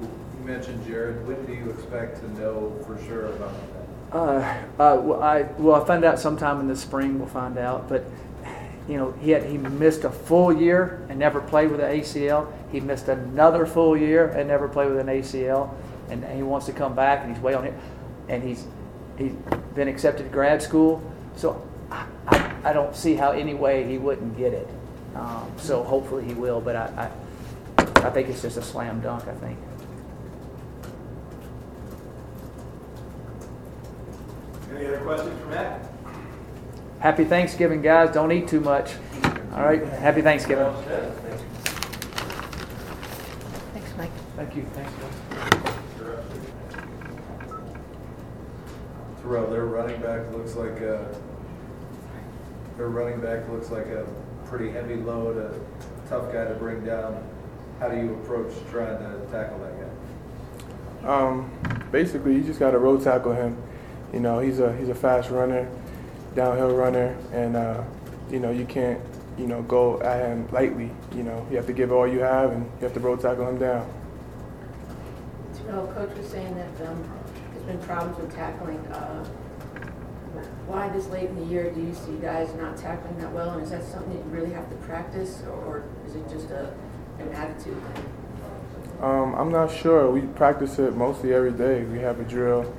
You 0.00 0.39
mentioned 0.50 0.84
Jered, 0.84 1.24
when 1.24 1.44
do 1.46 1.52
you 1.52 1.70
expect 1.70 2.20
to 2.20 2.40
know 2.40 2.76
for 2.84 3.00
sure 3.04 3.26
about 3.26 3.52
that? 3.54 4.16
Uh, 4.16 4.62
uh, 4.82 5.00
well, 5.00 5.22
I 5.22 5.42
well, 5.58 5.80
I 5.80 5.86
found 5.86 6.04
out 6.04 6.18
sometime 6.18 6.58
in 6.58 6.66
the 6.66 6.76
spring. 6.76 7.18
We'll 7.18 7.28
find 7.28 7.56
out, 7.56 7.88
but 7.88 8.04
you 8.88 8.96
know, 8.96 9.12
he 9.20 9.30
had 9.30 9.44
he 9.44 9.56
missed 9.56 10.02
a 10.02 10.10
full 10.10 10.52
year 10.52 11.06
and 11.08 11.18
never 11.18 11.40
played 11.40 11.70
with 11.70 11.80
an 11.80 12.00
ACL. 12.00 12.52
He 12.72 12.80
missed 12.80 13.08
another 13.08 13.66
full 13.66 13.96
year 13.96 14.28
and 14.30 14.48
never 14.48 14.68
played 14.68 14.90
with 14.90 14.98
an 14.98 15.06
ACL, 15.06 15.72
and 16.08 16.24
he 16.24 16.42
wants 16.42 16.66
to 16.66 16.72
come 16.72 16.96
back, 16.96 17.24
and 17.24 17.32
he's 17.32 17.42
way 17.42 17.54
on 17.54 17.64
it, 17.64 17.74
and 18.28 18.42
he's 18.42 18.66
he's 19.16 19.32
been 19.76 19.86
accepted 19.86 20.24
to 20.24 20.28
grad 20.30 20.60
school. 20.60 21.00
So 21.36 21.64
I, 21.92 22.04
I, 22.26 22.52
I 22.64 22.72
don't 22.72 22.96
see 22.96 23.14
how 23.14 23.30
any 23.30 23.54
way 23.54 23.84
he 23.88 23.98
wouldn't 23.98 24.36
get 24.36 24.52
it. 24.52 24.68
Um, 25.14 25.52
so 25.56 25.84
hopefully 25.84 26.24
he 26.24 26.34
will, 26.34 26.60
but 26.60 26.74
I, 26.74 27.10
I 27.78 27.82
I 28.06 28.10
think 28.10 28.28
it's 28.28 28.42
just 28.42 28.56
a 28.56 28.62
slam 28.62 29.00
dunk. 29.00 29.28
I 29.28 29.34
think. 29.34 29.56
Any 34.80 34.88
other 34.88 35.00
questions 35.00 35.38
for 35.42 35.48
Matt? 35.48 35.90
Happy 37.00 37.24
Thanksgiving, 37.26 37.82
guys. 37.82 38.14
Don't 38.14 38.32
eat 38.32 38.48
too 38.48 38.60
much. 38.60 38.94
All 39.52 39.62
right. 39.62 39.84
Happy 39.84 40.22
Thanksgiving. 40.22 40.72
Thanks, 43.74 43.92
Mike. 43.98 44.10
Thank 44.36 44.56
you. 44.56 44.62
Thanks, 44.72 44.90
guys. 44.94 45.74
Terrell, 49.20 49.50
their 49.50 49.66
running 49.66 50.00
back 50.00 50.32
looks 50.32 50.54
like 50.54 50.80
a, 50.80 51.14
their 52.78 52.88
running 52.88 53.20
back 53.20 53.46
looks 53.50 53.68
like 53.68 53.88
a 53.88 54.06
pretty 54.46 54.70
heavy 54.70 54.96
load, 54.96 55.36
a 55.36 56.08
tough 56.08 56.32
guy 56.32 56.46
to 56.46 56.54
bring 56.54 56.86
down. 56.86 57.22
How 57.80 57.88
do 57.88 57.98
you 57.98 58.14
approach 58.14 58.54
trying 58.70 58.96
to 58.96 59.26
tackle 59.30 59.58
that 59.58 59.74
guy? 61.02 61.06
Um, 61.06 61.50
basically, 61.92 62.34
you 62.34 62.42
just 62.42 62.58
got 62.58 62.70
to 62.70 62.78
road 62.78 63.02
tackle 63.02 63.34
him. 63.34 63.62
You 64.12 64.20
know, 64.20 64.40
he's 64.40 64.58
a 64.58 64.76
he's 64.76 64.88
a 64.88 64.94
fast 64.94 65.30
runner, 65.30 65.68
downhill 66.34 66.74
runner, 66.74 67.16
and 67.32 67.56
uh, 67.56 67.82
you 68.30 68.40
know 68.40 68.50
you 68.50 68.64
can't 68.64 69.00
you 69.38 69.46
know 69.46 69.62
go 69.62 70.00
at 70.02 70.28
him 70.28 70.48
lightly. 70.50 70.90
You 71.14 71.22
know, 71.22 71.46
you 71.50 71.56
have 71.56 71.66
to 71.66 71.72
give 71.72 71.92
all 71.92 72.06
you 72.06 72.20
have, 72.20 72.52
and 72.52 72.64
you 72.64 72.84
have 72.84 72.94
to 72.94 73.00
road 73.00 73.20
tackle 73.20 73.48
him 73.48 73.58
down. 73.58 73.88
Terrell, 75.54 75.86
coach 75.88 76.16
was 76.16 76.26
saying 76.26 76.54
that 76.54 76.88
um, 76.88 77.04
there's 77.52 77.64
been 77.64 77.78
problems 77.86 78.18
with 78.18 78.34
tackling. 78.34 78.78
Uh, 78.88 79.24
why 80.66 80.88
this 80.90 81.06
late 81.08 81.28
in 81.28 81.36
the 81.36 81.46
year 81.46 81.70
do 81.70 81.80
you 81.80 81.94
see 81.94 82.16
guys 82.22 82.54
not 82.54 82.76
tackling 82.76 83.18
that 83.18 83.32
well? 83.32 83.50
And 83.50 83.62
is 83.62 83.70
that 83.70 83.84
something 83.84 84.16
that 84.16 84.24
you 84.24 84.30
really 84.30 84.52
have 84.52 84.68
to 84.70 84.76
practice, 84.76 85.42
or 85.64 85.84
is 86.06 86.14
it 86.14 86.28
just 86.28 86.50
a, 86.50 86.72
an 87.18 87.28
attitude 87.32 87.76
thing? 87.94 88.04
Um, 89.00 89.34
I'm 89.34 89.50
not 89.50 89.72
sure. 89.72 90.10
We 90.10 90.20
practice 90.20 90.78
it 90.78 90.94
mostly 90.94 91.32
every 91.32 91.52
day. 91.52 91.84
We 91.84 91.98
have 91.98 92.20
a 92.20 92.24
drill, 92.24 92.72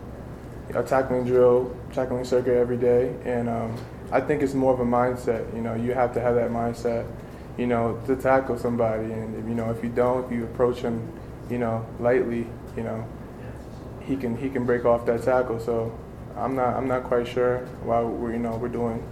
a 0.75 0.83
tackling 0.83 1.25
drill, 1.25 1.75
tackling 1.93 2.25
circuit 2.25 2.55
every 2.55 2.77
day, 2.77 3.13
and 3.25 3.49
um, 3.49 3.75
I 4.11 4.21
think 4.21 4.41
it's 4.41 4.53
more 4.53 4.73
of 4.73 4.79
a 4.79 4.85
mindset. 4.85 5.53
You 5.55 5.61
know, 5.61 5.75
you 5.75 5.93
have 5.93 6.13
to 6.13 6.21
have 6.21 6.35
that 6.35 6.51
mindset. 6.51 7.05
You 7.57 7.67
know, 7.67 8.01
to 8.07 8.15
tackle 8.15 8.57
somebody, 8.57 9.11
and 9.11 9.35
if, 9.35 9.47
you 9.47 9.55
know 9.55 9.71
if 9.71 9.83
you 9.83 9.89
don't, 9.89 10.25
if 10.25 10.31
you 10.31 10.45
approach 10.45 10.79
him, 10.79 11.11
you 11.49 11.57
know, 11.57 11.85
lightly, 11.99 12.47
you 12.77 12.83
know, 12.83 13.05
he 14.01 14.15
can 14.15 14.37
he 14.37 14.49
can 14.49 14.65
break 14.65 14.85
off 14.85 15.05
that 15.05 15.23
tackle. 15.23 15.59
So 15.59 15.97
I'm 16.35 16.55
not 16.55 16.75
I'm 16.75 16.87
not 16.87 17.03
quite 17.03 17.27
sure 17.27 17.59
why 17.83 18.01
we're 18.01 18.31
you 18.33 18.39
know 18.39 18.55
we're 18.55 18.69
doing 18.69 19.03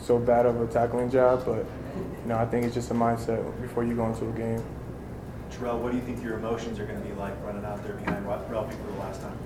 so 0.00 0.18
bad 0.18 0.46
of 0.46 0.60
a 0.60 0.66
tackling 0.66 1.10
job, 1.10 1.44
but 1.46 1.64
you 1.96 2.28
know 2.28 2.36
I 2.36 2.46
think 2.46 2.66
it's 2.66 2.74
just 2.74 2.90
a 2.90 2.94
mindset 2.94 3.60
before 3.62 3.84
you 3.84 3.94
go 3.94 4.06
into 4.06 4.28
a 4.28 4.32
game. 4.32 4.62
Terrell, 5.50 5.78
what 5.78 5.92
do 5.92 5.98
you 5.98 6.04
think 6.04 6.22
your 6.22 6.34
emotions 6.34 6.80
are 6.80 6.86
going 6.86 7.00
to 7.00 7.08
be 7.08 7.14
like 7.14 7.32
running 7.44 7.64
out 7.64 7.82
there 7.84 7.94
behind 7.94 8.26
Ra- 8.26 8.42
Ralphie 8.48 8.76
for 8.76 8.92
the 8.92 8.98
last 8.98 9.20
time? 9.22 9.38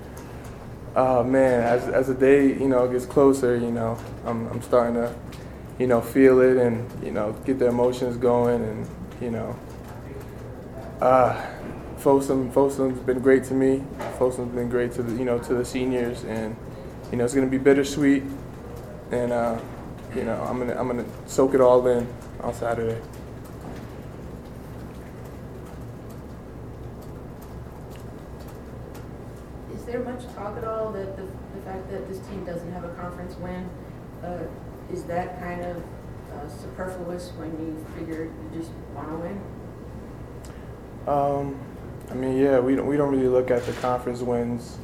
Oh 0.96 1.22
man, 1.22 1.62
as 1.62 1.88
as 1.88 2.07
the 2.09 2.14
day 2.14 2.46
you 2.46 2.68
know 2.68 2.88
gets 2.88 3.07
closer, 3.07 3.57
you 3.57 3.70
know 3.70 3.98
I'm 4.24 4.46
I'm 4.48 4.62
starting 4.62 4.94
to 4.94 5.14
you 5.79 5.87
know 5.87 6.01
feel 6.01 6.40
it 6.40 6.57
and 6.57 6.90
you 7.03 7.11
know 7.11 7.33
get 7.44 7.59
the 7.59 7.66
emotions 7.66 8.16
going 8.16 8.62
and 8.62 8.88
you 9.20 9.31
know 9.31 9.57
uh 11.01 11.40
Folsom 11.98 12.51
Folsom's 12.53 12.98
been 13.01 13.20
great 13.20 13.44
to 13.44 13.55
me. 13.55 13.85
Folsom's 14.18 14.55
been 14.55 14.68
great 14.68 14.92
to 14.92 15.03
the 15.03 15.16
you 15.16 15.24
know 15.24 15.38
to 15.38 15.55
the 15.55 15.64
seniors 15.64 16.24
and 16.24 16.57
you 17.11 17.18
know 17.18 17.24
it's 17.24 17.35
gonna 17.35 17.46
be 17.46 17.59
bittersweet 17.59 18.22
and 19.11 19.33
uh 19.33 19.59
you 20.14 20.24
know 20.24 20.40
I'm 20.42 20.59
gonna 20.59 20.79
I'm 20.79 20.87
gonna 20.87 21.07
soak 21.27 21.55
it 21.55 21.61
all 21.61 21.87
in 21.87 22.07
on 22.40 22.55
Saturday. 22.55 23.01
There 29.88 30.01
much 30.01 30.22
talk 30.35 30.57
at 30.59 30.64
all 30.64 30.92
that 30.92 31.16
the, 31.16 31.22
the 31.22 31.62
fact 31.64 31.90
that 31.90 32.07
this 32.09 32.18
team 32.29 32.44
doesn't 32.44 32.70
have 32.72 32.85
a 32.85 32.90
conference 32.90 33.35
win, 33.37 33.68
uh, 34.22 34.44
is 34.92 35.05
that 35.05 35.40
kind 35.40 35.62
of 35.62 35.83
uh, 36.33 36.48
superfluous 36.48 37.31
when 37.37 37.51
you 37.59 37.85
figure 37.96 38.24
you 38.24 38.59
just 38.59 38.70
want 38.94 39.09
to 39.09 39.16
win? 39.16 39.40
Um, 41.07 41.59
I 42.11 42.14
mean, 42.14 42.37
yeah, 42.37 42.59
we 42.59 42.77
don't 42.77 42.87
we 42.87 42.96
don't 42.96 43.11
really 43.11 43.29
look 43.29 43.51
at 43.51 43.64
the 43.64 43.72
conference 43.74 44.20
wins, 44.20 44.77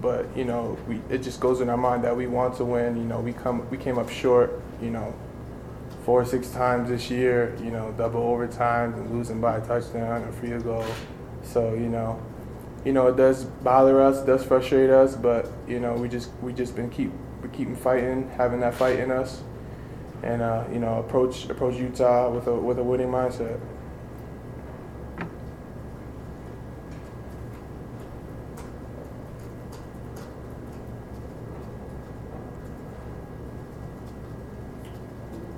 but 0.00 0.26
you 0.36 0.44
know, 0.44 0.76
we 0.88 1.00
it 1.08 1.18
just 1.18 1.40
goes 1.40 1.60
in 1.60 1.68
our 1.68 1.76
mind 1.76 2.02
that 2.04 2.16
we 2.16 2.26
want 2.26 2.56
to 2.56 2.64
win. 2.64 2.96
You 2.96 3.04
know, 3.04 3.20
we 3.20 3.32
come 3.32 3.68
we 3.70 3.76
came 3.76 3.98
up 3.98 4.10
short. 4.10 4.60
You 4.82 4.90
know, 4.90 5.14
four 6.04 6.22
or 6.22 6.24
six 6.24 6.50
times 6.50 6.88
this 6.88 7.08
year. 7.08 7.56
You 7.62 7.70
know, 7.70 7.94
double 7.96 8.22
overtime 8.22 8.94
and 8.94 9.12
losing 9.12 9.40
by 9.40 9.58
a 9.58 9.66
touchdown 9.66 10.24
or 10.24 10.32
field 10.32 10.64
goal. 10.64 10.86
So 11.42 11.74
you 11.74 11.88
know, 11.88 12.20
you 12.84 12.92
know, 12.92 13.08
it 13.08 13.16
does 13.16 13.44
bother 13.44 14.00
us, 14.00 14.24
does 14.24 14.42
frustrate 14.44 14.90
us, 14.90 15.14
but 15.14 15.50
you 15.68 15.80
know, 15.80 15.94
we 15.94 16.08
just 16.08 16.30
we 16.40 16.52
just 16.52 16.74
been 16.74 16.88
keep 16.88 17.12
we 17.42 17.48
keeping 17.50 17.76
fighting, 17.76 18.30
having 18.36 18.60
that 18.60 18.74
fight 18.74 18.98
in 18.98 19.10
us, 19.10 19.42
and 20.22 20.40
uh, 20.40 20.64
you 20.72 20.78
know, 20.78 20.98
approach 20.98 21.48
approach 21.50 21.76
Utah 21.76 22.30
with 22.30 22.46
a 22.46 22.54
with 22.54 22.78
a 22.78 22.82
winning 22.82 23.08
mindset. 23.08 23.60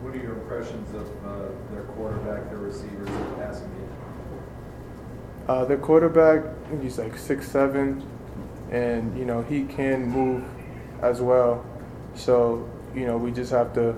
What 0.01 0.15
are 0.15 0.19
your 0.19 0.33
impressions 0.33 0.93
of 0.95 1.07
uh, 1.25 1.73
their 1.73 1.85
quarterback, 1.85 2.51
their 2.51 2.59
receivers, 2.59 3.09
and 3.09 3.37
passing 3.37 3.69
game? 3.69 3.82
Uh, 5.49 5.65
their 5.65 5.79
quarterback, 5.79 6.45
he's 6.81 6.99
like 6.99 7.17
six 7.19 7.51
seven, 7.51 8.03
and 8.71 9.17
you 9.19 9.25
know 9.25 9.43
he 9.43 9.65
can 9.65 10.07
move 10.07 10.45
as 11.03 11.21
well. 11.21 11.65
So 12.15 12.69
you 12.95 13.07
know 13.07 13.17
we 13.17 13.33
just 13.33 13.51
have 13.51 13.75
to, 13.75 13.97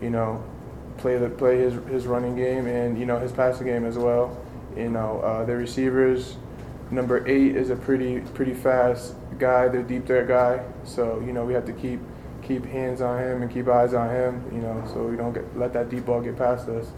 you 0.00 0.10
know, 0.10 0.42
play 0.98 1.18
the 1.18 1.28
play 1.28 1.58
his 1.58 1.74
his 1.88 2.06
running 2.06 2.36
game 2.36 2.66
and 2.66 2.98
you 2.98 3.04
know 3.04 3.18
his 3.18 3.32
passing 3.32 3.66
game 3.66 3.84
as 3.84 3.98
well. 3.98 4.38
You 4.76 4.88
know 4.88 5.20
uh, 5.20 5.44
the 5.44 5.56
receivers, 5.56 6.36
number 6.90 7.26
eight 7.28 7.54
is 7.54 7.70
a 7.70 7.76
pretty 7.76 8.20
pretty 8.20 8.54
fast 8.54 9.14
guy. 9.38 9.68
They're 9.68 9.82
deep 9.82 10.06
threat 10.06 10.28
guy. 10.28 10.64
So 10.84 11.20
you 11.20 11.32
know 11.32 11.44
we 11.44 11.52
have 11.52 11.66
to 11.66 11.72
keep 11.72 12.00
keep 12.42 12.64
hands 12.64 13.00
on 13.00 13.22
him 13.22 13.42
and 13.42 13.52
keep 13.52 13.68
eyes 13.68 13.92
on 13.92 14.08
him. 14.08 14.42
You 14.52 14.62
know 14.62 14.90
so 14.92 15.04
we 15.04 15.16
don't 15.16 15.34
get 15.34 15.58
let 15.58 15.74
that 15.74 15.90
deep 15.90 16.06
ball 16.06 16.22
get 16.22 16.38
past 16.38 16.68
us. 16.68 16.90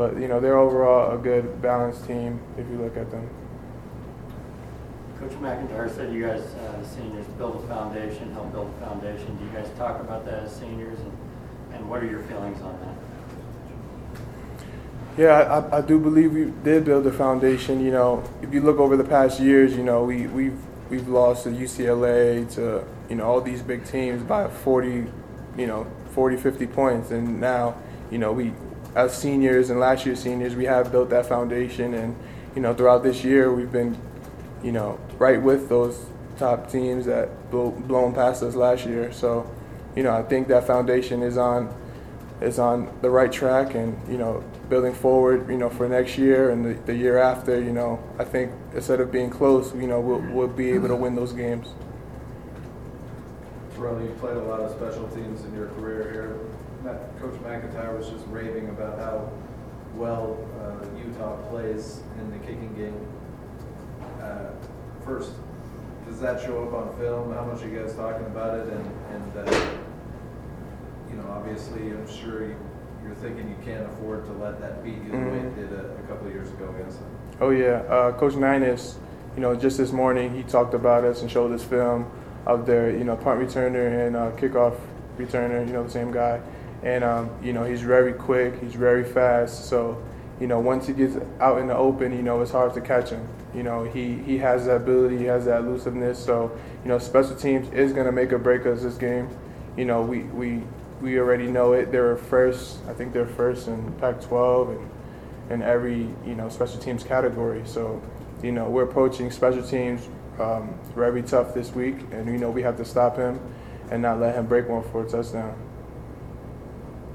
But 0.00 0.18
you 0.18 0.28
know 0.28 0.40
they're 0.40 0.56
overall 0.56 1.14
a 1.14 1.18
good 1.18 1.60
balanced 1.60 2.06
team 2.06 2.40
if 2.56 2.66
you 2.70 2.78
look 2.78 2.96
at 2.96 3.10
them. 3.10 3.28
Coach 5.18 5.32
MacIntyre 5.42 5.90
said 5.90 6.10
you 6.10 6.26
guys, 6.26 6.40
uh, 6.40 6.82
seniors, 6.82 7.26
build 7.36 7.62
a 7.62 7.68
foundation, 7.68 8.32
help 8.32 8.50
build 8.50 8.72
a 8.80 8.86
foundation. 8.86 9.36
Do 9.36 9.44
you 9.44 9.50
guys 9.50 9.70
talk 9.76 10.00
about 10.00 10.24
that 10.24 10.44
as 10.44 10.56
seniors, 10.56 10.98
and, 11.00 11.12
and 11.74 11.90
what 11.90 12.02
are 12.02 12.06
your 12.06 12.22
feelings 12.22 12.62
on 12.62 12.80
that? 12.80 12.94
Yeah, 15.18 15.68
I, 15.70 15.76
I 15.76 15.80
do 15.82 15.98
believe 15.98 16.32
we 16.32 16.46
did 16.64 16.86
build 16.86 17.06
a 17.06 17.12
foundation. 17.12 17.84
You 17.84 17.90
know, 17.90 18.24
if 18.40 18.54
you 18.54 18.62
look 18.62 18.78
over 18.78 18.96
the 18.96 19.04
past 19.04 19.38
years, 19.38 19.76
you 19.76 19.82
know 19.82 20.04
we 20.04 20.26
we've 20.28 20.58
we've 20.88 21.08
lost 21.08 21.44
to 21.44 21.50
UCLA 21.50 22.50
to 22.54 22.86
you 23.10 23.16
know 23.16 23.24
all 23.24 23.42
these 23.42 23.60
big 23.60 23.84
teams 23.84 24.22
by 24.22 24.48
40, 24.48 25.04
you 25.58 25.66
know, 25.66 25.86
40, 26.12 26.38
50 26.38 26.66
points. 26.68 27.10
And 27.10 27.38
now, 27.38 27.76
you 28.10 28.16
know, 28.16 28.32
we, 28.32 28.54
as 28.94 29.16
seniors 29.16 29.70
and 29.70 29.80
last 29.80 30.04
year's 30.06 30.20
seniors, 30.20 30.54
we 30.54 30.64
have 30.64 30.90
built 30.90 31.10
that 31.10 31.26
foundation. 31.26 31.94
And, 31.94 32.16
you 32.54 32.62
know, 32.62 32.74
throughout 32.74 33.02
this 33.02 33.24
year, 33.24 33.52
we've 33.52 33.70
been, 33.70 33.96
you 34.62 34.72
know, 34.72 34.98
right 35.18 35.40
with 35.40 35.68
those 35.68 36.06
top 36.38 36.70
teams 36.70 37.06
that 37.06 37.50
blow, 37.50 37.70
blown 37.70 38.14
past 38.14 38.42
us 38.42 38.54
last 38.54 38.86
year. 38.86 39.12
So, 39.12 39.50
you 39.94 40.02
know, 40.02 40.12
I 40.12 40.22
think 40.22 40.48
that 40.48 40.66
foundation 40.66 41.22
is 41.22 41.36
on 41.36 41.74
is 42.40 42.58
on 42.58 42.90
the 43.02 43.10
right 43.10 43.30
track 43.30 43.74
and 43.74 43.94
you 44.08 44.16
know 44.16 44.42
building 44.70 44.94
forward 44.94 45.46
you 45.50 45.58
know 45.58 45.68
for 45.68 45.86
next 45.86 46.16
year 46.16 46.48
and 46.50 46.64
the, 46.64 46.72
the 46.86 46.96
year 46.96 47.18
after 47.18 47.60
you 47.60 47.70
know 47.70 48.02
i 48.18 48.24
think 48.24 48.50
instead 48.74 48.98
of 48.98 49.12
being 49.12 49.28
close 49.28 49.74
you 49.74 49.86
know 49.86 50.00
we'll, 50.00 50.20
we'll 50.32 50.48
be 50.48 50.70
able 50.70 50.88
to 50.88 50.96
win 50.96 51.14
those 51.14 51.34
games 51.34 51.68
Terrell, 53.74 54.00
you 54.02 54.08
played 54.20 54.36
a 54.36 54.42
lot 54.42 54.60
of 54.60 54.70
special 54.72 55.08
teams 55.08 55.42
in 55.44 55.54
your 55.54 55.68
career 55.68 56.12
here. 56.12 56.49
Matt- 56.84 57.18
Coach 57.20 57.38
MacIntyre 57.42 57.96
was 57.96 58.08
just 58.08 58.24
raving 58.28 58.68
about 58.70 58.98
how 58.98 59.30
well 59.96 60.38
uh, 60.62 60.84
Utah 61.06 61.36
plays 61.48 62.00
in 62.18 62.30
the 62.30 62.38
kicking 62.38 62.74
game. 62.74 63.06
Uh, 64.20 64.50
First, 65.04 65.32
does 66.06 66.20
that 66.20 66.40
show 66.42 66.62
up 66.64 66.74
on 66.74 66.98
film? 66.98 67.32
How 67.32 67.42
much 67.44 67.62
are 67.62 67.68
you 67.68 67.80
guys 67.80 67.94
talking 67.94 68.26
about 68.26 68.58
it? 68.58 68.68
And, 68.68 68.90
and 69.14 69.48
uh, 69.48 69.70
you 71.10 71.16
know, 71.16 71.24
obviously, 71.30 71.90
I'm 71.90 72.06
sure 72.08 72.46
you- 72.46 72.56
you're 73.02 73.14
thinking 73.14 73.48
you 73.48 73.56
can't 73.64 73.86
afford 73.86 74.26
to 74.26 74.32
let 74.34 74.60
that 74.60 74.84
beat 74.84 75.02
you 75.02 75.10
the 75.10 75.16
way 75.16 75.38
it 75.38 75.56
did 75.56 75.72
a 75.72 75.86
a 75.96 76.02
couple 76.06 76.26
of 76.26 76.34
years 76.34 76.50
ago 76.50 76.68
against 76.78 76.98
them. 77.00 77.08
oh 77.40 77.48
yeah 77.48 77.80
uh, 77.88 78.12
coach 78.12 78.34
Neinas, 78.34 78.96
you 79.34 79.40
know 79.40 79.56
just 79.56 79.78
this 79.78 79.90
morning 79.90 80.34
he 80.34 80.42
talked 80.42 80.74
about 80.74 81.02
us 81.02 81.22
and 81.22 81.30
showed 81.30 81.50
us 81.50 81.64
film 81.64 82.04
of 82.46 82.66
their 82.66 82.90
you 82.94 83.02
know 83.04 83.16
punt 83.16 83.40
returner 83.40 84.06
and 84.06 84.14
uh, 84.16 84.30
kickoff 84.32 84.76
returner 85.18 85.66
you 85.66 85.72
know 85.72 85.82
the 85.82 85.90
same 85.90 86.12
guy 86.12 86.40
and 86.82 87.04
um, 87.04 87.30
you 87.42 87.52
know 87.52 87.64
he's 87.64 87.82
very 87.82 88.12
quick 88.12 88.60
he's 88.60 88.74
very 88.74 89.04
fast. 89.04 89.66
So 89.66 90.02
you 90.40 90.46
know 90.46 90.58
once 90.60 90.86
he 90.86 90.92
gets 90.92 91.16
out 91.40 91.58
in 91.58 91.66
the 91.66 91.76
open 91.76 92.12
you 92.12 92.22
know 92.22 92.40
it's 92.40 92.50
hard 92.50 92.74
to 92.74 92.80
catch 92.80 93.10
him. 93.10 93.26
You 93.54 93.62
know 93.62 93.84
he 93.84 94.16
he 94.16 94.38
has 94.38 94.66
that 94.66 94.76
ability 94.76 95.18
he 95.18 95.24
has 95.24 95.44
that 95.46 95.60
elusiveness. 95.60 96.18
So 96.22 96.56
you 96.82 96.88
know 96.88 96.98
special 96.98 97.36
teams 97.36 97.72
is 97.72 97.92
going 97.92 98.06
to 98.06 98.12
make 98.12 98.32
or 98.32 98.38
break 98.38 98.66
us 98.66 98.82
this 98.82 98.96
game. 98.96 99.28
You 99.76 99.84
know 99.84 100.02
we 100.02 100.20
we 100.24 100.62
we 101.00 101.18
already 101.18 101.46
know 101.46 101.72
it. 101.72 101.90
They're 101.92 102.16
first 102.16 102.78
i 102.88 102.92
think 102.92 103.12
they're 103.12 103.26
first 103.26 103.68
in 103.68 103.92
pac 103.94 104.20
12 104.20 104.70
and 104.70 104.90
in 105.50 105.62
every 105.62 106.08
you 106.24 106.34
know 106.34 106.48
special 106.48 106.78
teams 106.78 107.02
category. 107.02 107.62
So, 107.66 108.00
you 108.42 108.52
know, 108.52 108.70
we're 108.70 108.84
approaching 108.84 109.30
special 109.30 109.62
teams 109.62 110.08
um, 110.38 110.78
very 110.94 111.22
tough 111.22 111.52
this 111.52 111.74
week, 111.74 111.96
and 112.12 112.26
you 112.28 112.38
know 112.38 112.50
we 112.50 112.62
have 112.62 112.76
to 112.78 112.84
stop 112.84 113.16
him 113.16 113.38
and 113.90 114.00
not 114.00 114.20
let 114.20 114.36
him 114.36 114.46
break 114.46 114.68
one 114.68 114.82
for 114.90 115.04
a 115.04 115.08
touchdown. 115.08 115.54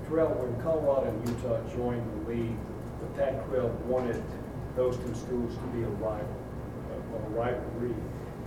Terrell, 0.08 0.30
when 0.30 0.62
Colorado 0.64 1.08
and 1.10 1.28
Utah 1.30 1.60
joined 1.76 2.04
the 2.26 2.30
league, 2.32 2.58
the 3.02 3.08
Pac-12 3.20 3.72
wanted 3.86 4.22
those 4.76 4.98
two 4.98 5.14
schools 5.16 5.56
to 5.56 5.62
be 5.76 5.84
a 5.84 5.88
rival, 5.88 6.28
a- 6.92 7.16
a 7.18 7.30
rivalry. 7.40 7.96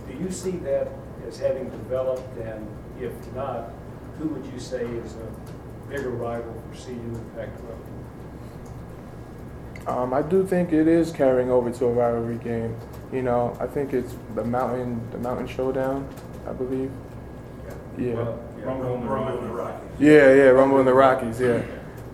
Do 0.07 0.13
you 0.17 0.31
see 0.31 0.57
that 0.57 0.89
as 1.27 1.37
having 1.39 1.69
developed, 1.69 2.37
and 2.37 2.65
if 2.99 3.13
not, 3.35 3.71
who 4.19 4.27
would 4.29 4.45
you 4.45 4.59
say 4.59 4.85
is 4.85 5.15
a 5.15 5.89
bigger 5.89 6.09
rival 6.09 6.53
for 6.69 6.75
CU 6.75 6.93
and 6.93 7.35
Pac-12? 7.35 7.75
Um, 9.87 10.13
I 10.13 10.21
do 10.21 10.45
think 10.45 10.71
it 10.71 10.87
is 10.87 11.11
carrying 11.11 11.49
over 11.49 11.71
to 11.71 11.85
a 11.85 11.91
rivalry 11.91 12.37
game. 12.37 12.75
You 13.11 13.23
know, 13.23 13.55
I 13.59 13.65
think 13.65 13.93
it's 13.93 14.13
the 14.35 14.43
mountain, 14.43 15.01
the 15.11 15.17
mountain 15.17 15.47
showdown, 15.47 16.07
I 16.47 16.53
believe. 16.53 16.91
Yeah. 17.97 18.33
Rumble 18.63 18.95
in 18.95 19.01
the 19.01 19.53
Rockies. 19.53 19.99
Yeah, 19.99 20.33
yeah, 20.33 20.43
Rumble 20.49 20.79
in 20.79 20.85
the 20.85 20.93
Rockies, 20.93 21.39
yeah. 21.39 21.63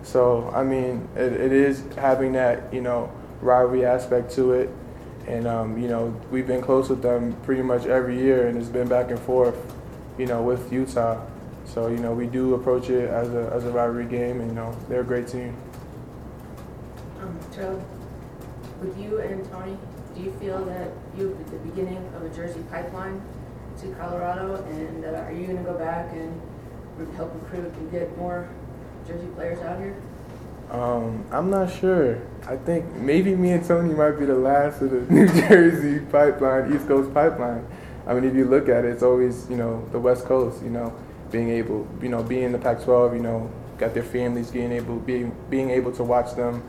So, 0.02 0.50
I 0.54 0.62
mean, 0.62 1.08
it, 1.16 1.32
it 1.32 1.52
is 1.52 1.82
having 1.96 2.32
that, 2.32 2.72
you 2.72 2.80
know, 2.80 3.12
rivalry 3.40 3.84
aspect 3.84 4.32
to 4.32 4.52
it. 4.52 4.70
And, 5.26 5.46
um, 5.48 5.76
you 5.76 5.88
know, 5.88 6.14
we've 6.30 6.46
been 6.46 6.62
close 6.62 6.88
with 6.88 7.02
them 7.02 7.32
pretty 7.42 7.62
much 7.62 7.86
every 7.86 8.16
year, 8.16 8.46
and 8.46 8.56
it's 8.56 8.68
been 8.68 8.88
back 8.88 9.10
and 9.10 9.18
forth, 9.18 9.56
you 10.18 10.26
know, 10.26 10.42
with 10.42 10.72
Utah. 10.72 11.20
So, 11.64 11.88
you 11.88 11.98
know, 11.98 12.12
we 12.12 12.28
do 12.28 12.54
approach 12.54 12.90
it 12.90 13.10
as 13.10 13.28
a, 13.34 13.50
as 13.52 13.64
a 13.64 13.70
rivalry 13.70 14.06
game, 14.06 14.40
and, 14.40 14.50
you 14.50 14.54
know, 14.54 14.76
they're 14.88 15.00
a 15.00 15.04
great 15.04 15.26
team. 15.26 15.56
Um, 17.20 17.36
Terrell, 17.50 17.84
with 18.80 18.96
you 18.96 19.18
and 19.18 19.44
Tony, 19.50 19.76
do 20.14 20.22
you 20.22 20.30
feel 20.38 20.64
that 20.66 20.92
you're 21.18 21.32
at 21.32 21.46
the 21.48 21.58
beginning 21.58 21.98
of 22.14 22.22
a 22.22 22.28
Jersey 22.28 22.62
pipeline 22.70 23.20
to 23.80 23.94
Colorado? 23.94 24.64
And 24.64 25.04
uh, 25.04 25.08
are 25.08 25.32
you 25.32 25.46
gonna 25.46 25.62
go 25.62 25.74
back 25.74 26.12
and 26.12 26.40
help 27.16 27.32
recruit 27.34 27.72
and 27.72 27.90
get 27.90 28.16
more 28.18 28.48
Jersey 29.06 29.26
players 29.34 29.58
out 29.60 29.78
here? 29.78 29.96
Um, 30.70 31.24
I'm 31.30 31.50
not 31.50 31.72
sure. 31.72 32.20
I 32.46 32.56
think 32.56 32.84
maybe 32.94 33.36
me 33.36 33.52
and 33.52 33.64
Tony 33.64 33.94
might 33.94 34.12
be 34.12 34.26
the 34.26 34.34
last 34.34 34.82
of 34.82 34.90
the 34.90 35.00
New 35.12 35.28
Jersey 35.28 36.00
pipeline, 36.06 36.74
East 36.74 36.88
Coast 36.88 37.12
pipeline. 37.14 37.66
I 38.06 38.14
mean, 38.14 38.24
if 38.24 38.34
you 38.34 38.44
look 38.44 38.68
at 38.68 38.84
it, 38.84 38.92
it's 38.92 39.02
always 39.02 39.48
you 39.50 39.56
know 39.56 39.86
the 39.92 39.98
West 39.98 40.24
Coast. 40.24 40.62
You 40.62 40.70
know, 40.70 40.96
being 41.30 41.50
able, 41.50 41.86
you 42.00 42.08
know, 42.08 42.22
being 42.22 42.44
in 42.44 42.52
the 42.52 42.58
Pac-12. 42.58 43.14
You 43.14 43.22
know, 43.22 43.50
got 43.78 43.94
their 43.94 44.02
families, 44.02 44.50
being 44.50 44.72
able, 44.72 44.96
being 44.96 45.34
being 45.50 45.70
able 45.70 45.92
to 45.92 46.02
watch 46.02 46.34
them, 46.34 46.62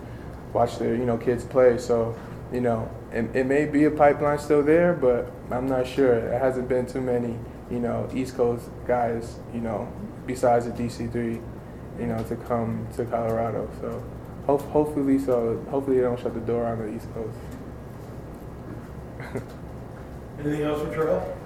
watch 0.53 0.77
their 0.77 0.95
you 0.95 1.05
know 1.05 1.17
kids 1.17 1.43
play. 1.43 1.77
So, 1.77 2.15
you 2.51 2.61
know, 2.61 2.89
it, 3.11 3.35
it 3.35 3.45
may 3.45 3.65
be 3.65 3.85
a 3.85 3.91
pipeline 3.91 4.39
still 4.39 4.63
there, 4.63 4.93
but 4.93 5.31
I'm 5.51 5.67
not 5.67 5.87
sure. 5.87 6.19
There 6.21 6.39
hasn't 6.39 6.67
been 6.67 6.85
too 6.85 7.01
many, 7.01 7.37
you 7.71 7.79
know, 7.79 8.09
East 8.13 8.35
Coast 8.35 8.69
guys, 8.85 9.39
you 9.53 9.61
know, 9.61 9.91
besides 10.25 10.65
the 10.65 10.71
DC3 10.71 11.41
you 11.99 12.07
know, 12.07 12.23
to 12.23 12.35
come 12.35 12.87
to 12.95 13.05
Colorado. 13.05 13.69
So 13.81 14.03
hope, 14.45 14.61
hopefully, 14.69 15.19
so 15.19 15.63
hopefully 15.69 15.97
they 15.97 16.03
don't 16.03 16.19
shut 16.19 16.33
the 16.33 16.39
door 16.41 16.65
on 16.65 16.79
the 16.79 16.95
East 16.95 17.07
Coast. 17.13 17.37
Anything 20.39 20.61
else 20.61 20.81
for 20.81 20.93
Terrell? 20.93 21.37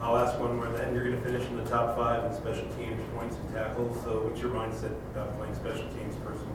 I'll 0.00 0.16
ask 0.18 0.38
one 0.38 0.56
more 0.56 0.68
then. 0.68 0.94
You're 0.94 1.04
going 1.04 1.16
to 1.16 1.22
finish 1.22 1.46
in 1.48 1.56
the 1.56 1.68
top 1.68 1.96
five 1.96 2.24
in 2.24 2.34
special 2.34 2.66
teams, 2.76 3.02
points, 3.14 3.36
and 3.36 3.54
tackles. 3.54 4.02
So 4.04 4.22
what's 4.22 4.40
your 4.40 4.50
mindset 4.50 4.92
about 5.12 5.36
playing 5.36 5.54
special 5.54 5.88
teams 5.88 6.14
personally? 6.16 6.52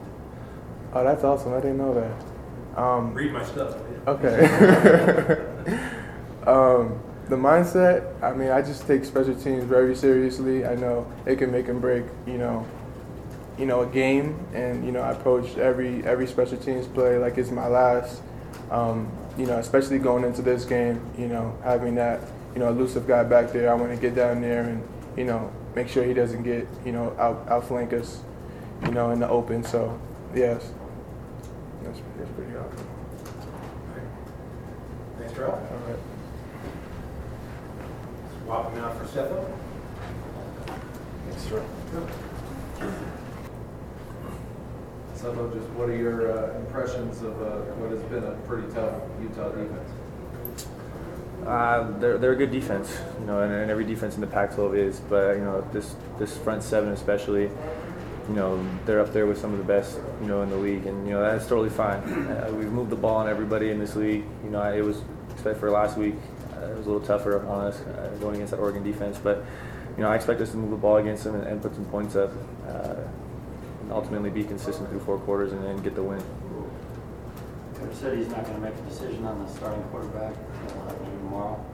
Oh, 0.93 1.03
that's 1.03 1.23
awesome! 1.23 1.53
I 1.53 1.61
didn't 1.61 1.77
know 1.77 1.93
that. 1.93 2.40
Um, 2.75 3.13
Read 3.13 3.33
my 3.33 3.43
stuff. 3.43 3.75
okay. 4.07 4.41
um, 6.47 6.99
the 7.27 7.35
mindset. 7.35 8.21
I 8.21 8.33
mean, 8.33 8.49
I 8.49 8.61
just 8.61 8.87
take 8.87 9.05
special 9.05 9.35
teams 9.35 9.63
very 9.63 9.95
seriously. 9.95 10.65
I 10.65 10.75
know 10.75 11.11
it 11.25 11.37
can 11.37 11.51
make 11.51 11.67
and 11.67 11.81
break. 11.81 12.05
You 12.27 12.37
know, 12.37 12.65
you 13.57 13.65
know 13.65 13.81
a 13.81 13.87
game, 13.87 14.39
and 14.53 14.85
you 14.85 14.91
know 14.91 15.01
I 15.01 15.11
approach 15.11 15.57
every 15.57 16.05
every 16.05 16.27
special 16.27 16.57
teams 16.57 16.87
play 16.87 17.17
like 17.17 17.37
it's 17.37 17.51
my 17.51 17.67
last. 17.67 18.21
Um, 18.69 19.11
you 19.37 19.45
know, 19.45 19.57
especially 19.59 19.99
going 19.99 20.23
into 20.23 20.41
this 20.41 20.65
game. 20.65 21.01
You 21.17 21.27
know, 21.27 21.57
having 21.63 21.95
that 21.95 22.21
you 22.53 22.59
know 22.59 22.69
elusive 22.69 23.07
guy 23.07 23.23
back 23.23 23.51
there. 23.51 23.71
I 23.71 23.73
want 23.73 23.93
to 23.93 23.99
get 23.99 24.15
down 24.15 24.41
there 24.41 24.63
and 24.63 24.83
you 25.17 25.25
know 25.25 25.51
make 25.75 25.87
sure 25.87 26.03
he 26.03 26.13
doesn't 26.13 26.43
get 26.43 26.67
you 26.85 26.91
know 26.91 27.15
out 27.19 27.45
outflank 27.49 27.93
us. 27.93 28.21
You 28.83 28.91
know, 28.91 29.11
in 29.11 29.19
the 29.19 29.29
open. 29.29 29.63
So 29.63 29.99
yes, 30.33 30.71
that's 31.91 32.03
that's 32.17 32.31
pretty 32.31 32.55
awesome. 32.55 32.87
Thanks, 35.17 35.33
Terrell. 35.33 35.51
All 35.51 35.87
right. 35.87 35.99
Swapping 38.43 38.79
out 38.79 38.97
for 38.97 39.05
Sefo. 39.05 39.57
So 45.15 45.51
just 45.53 45.69
what 45.71 45.89
are 45.89 45.95
your 45.95 46.31
uh, 46.31 46.57
impressions 46.57 47.21
of 47.21 47.39
uh, 47.41 47.57
what 47.77 47.91
has 47.91 48.01
been 48.03 48.23
a 48.23 48.31
pretty 48.47 48.71
tough 48.73 49.01
Utah 49.21 49.49
defense? 49.49 49.91
Uh, 51.45 51.91
they're, 51.99 52.17
they're 52.17 52.31
a 52.33 52.35
good 52.35 52.51
defense, 52.51 52.97
you 53.19 53.25
know, 53.25 53.41
and, 53.41 53.51
and 53.51 53.69
every 53.69 53.83
defense 53.83 54.15
in 54.15 54.21
the 54.21 54.27
Pac-12 54.27 54.77
is. 54.77 54.99
But 55.01 55.37
you 55.37 55.43
know, 55.43 55.67
this 55.71 55.95
this 56.17 56.37
front 56.37 56.63
seven 56.63 56.93
especially, 56.93 57.51
you 58.31 58.37
know, 58.37 58.65
they're 58.85 59.01
up 59.01 59.11
there 59.11 59.25
with 59.25 59.37
some 59.37 59.51
of 59.51 59.57
the 59.57 59.65
best, 59.65 59.99
you 60.21 60.27
know, 60.27 60.41
in 60.41 60.49
the 60.49 60.55
league, 60.55 60.85
and 60.85 61.05
you 61.05 61.13
know 61.13 61.21
that's 61.21 61.47
totally 61.47 61.69
fine. 61.69 61.99
Uh, 62.31 62.49
we've 62.53 62.71
moved 62.71 62.89
the 62.89 62.95
ball 62.95 63.17
on 63.17 63.27
everybody 63.27 63.71
in 63.71 63.77
this 63.77 63.97
league. 63.97 64.23
You 64.45 64.51
know, 64.51 64.63
it 64.71 64.81
was 64.81 65.01
except 65.31 65.59
for 65.59 65.69
last 65.69 65.97
week, 65.97 66.15
uh, 66.55 66.67
it 66.67 66.77
was 66.77 66.87
a 66.87 66.89
little 66.89 67.05
tougher 67.05 67.45
on 67.45 67.67
us 67.67 67.81
uh, 67.81 68.15
going 68.21 68.35
against 68.35 68.51
that 68.51 68.59
Oregon 68.59 68.83
defense, 68.83 69.19
but 69.21 69.43
you 69.97 70.03
know, 70.03 70.09
I 70.09 70.15
expect 70.15 70.39
us 70.39 70.51
to 70.51 70.57
move 70.57 70.71
the 70.71 70.77
ball 70.77 70.95
against 70.97 71.25
them 71.25 71.35
and, 71.35 71.45
and 71.45 71.61
put 71.61 71.75
some 71.75 71.83
points 71.85 72.15
up, 72.15 72.31
uh, 72.69 72.95
and 73.81 73.91
ultimately 73.91 74.29
be 74.29 74.45
consistent 74.45 74.89
through 74.89 75.01
four 75.01 75.17
quarters 75.19 75.51
and 75.51 75.61
then 75.65 75.75
get 75.83 75.95
the 75.95 76.03
win. 76.03 76.23
Coach 77.75 77.93
said 77.95 78.17
he's 78.17 78.29
not 78.29 78.45
going 78.45 78.55
to 78.55 78.61
make 78.61 78.73
a 78.73 78.81
decision 78.89 79.25
on 79.25 79.43
the 79.43 79.51
starting 79.51 79.83
quarterback. 79.85 80.33
That'll 80.87 81.05
tomorrow. 81.05 81.65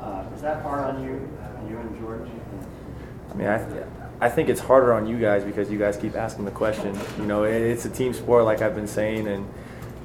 Uh, 0.00 0.24
is 0.32 0.42
that 0.42 0.62
hard 0.62 0.94
on 0.94 1.02
you, 1.02 1.28
on 1.58 1.68
you 1.68 1.78
and 1.78 1.98
George? 1.98 2.28
I 3.30 3.34
mean, 3.34 3.48
I, 3.48 4.03
I 4.20 4.28
think 4.28 4.48
it's 4.48 4.60
harder 4.60 4.92
on 4.92 5.06
you 5.06 5.18
guys 5.18 5.44
because 5.44 5.70
you 5.70 5.78
guys 5.78 5.96
keep 5.96 6.14
asking 6.14 6.44
the 6.44 6.50
question. 6.50 6.98
You 7.18 7.26
know, 7.26 7.44
it's 7.44 7.84
a 7.84 7.90
team 7.90 8.14
sport, 8.14 8.44
like 8.44 8.62
I've 8.62 8.74
been 8.74 8.86
saying, 8.86 9.26
and 9.26 9.48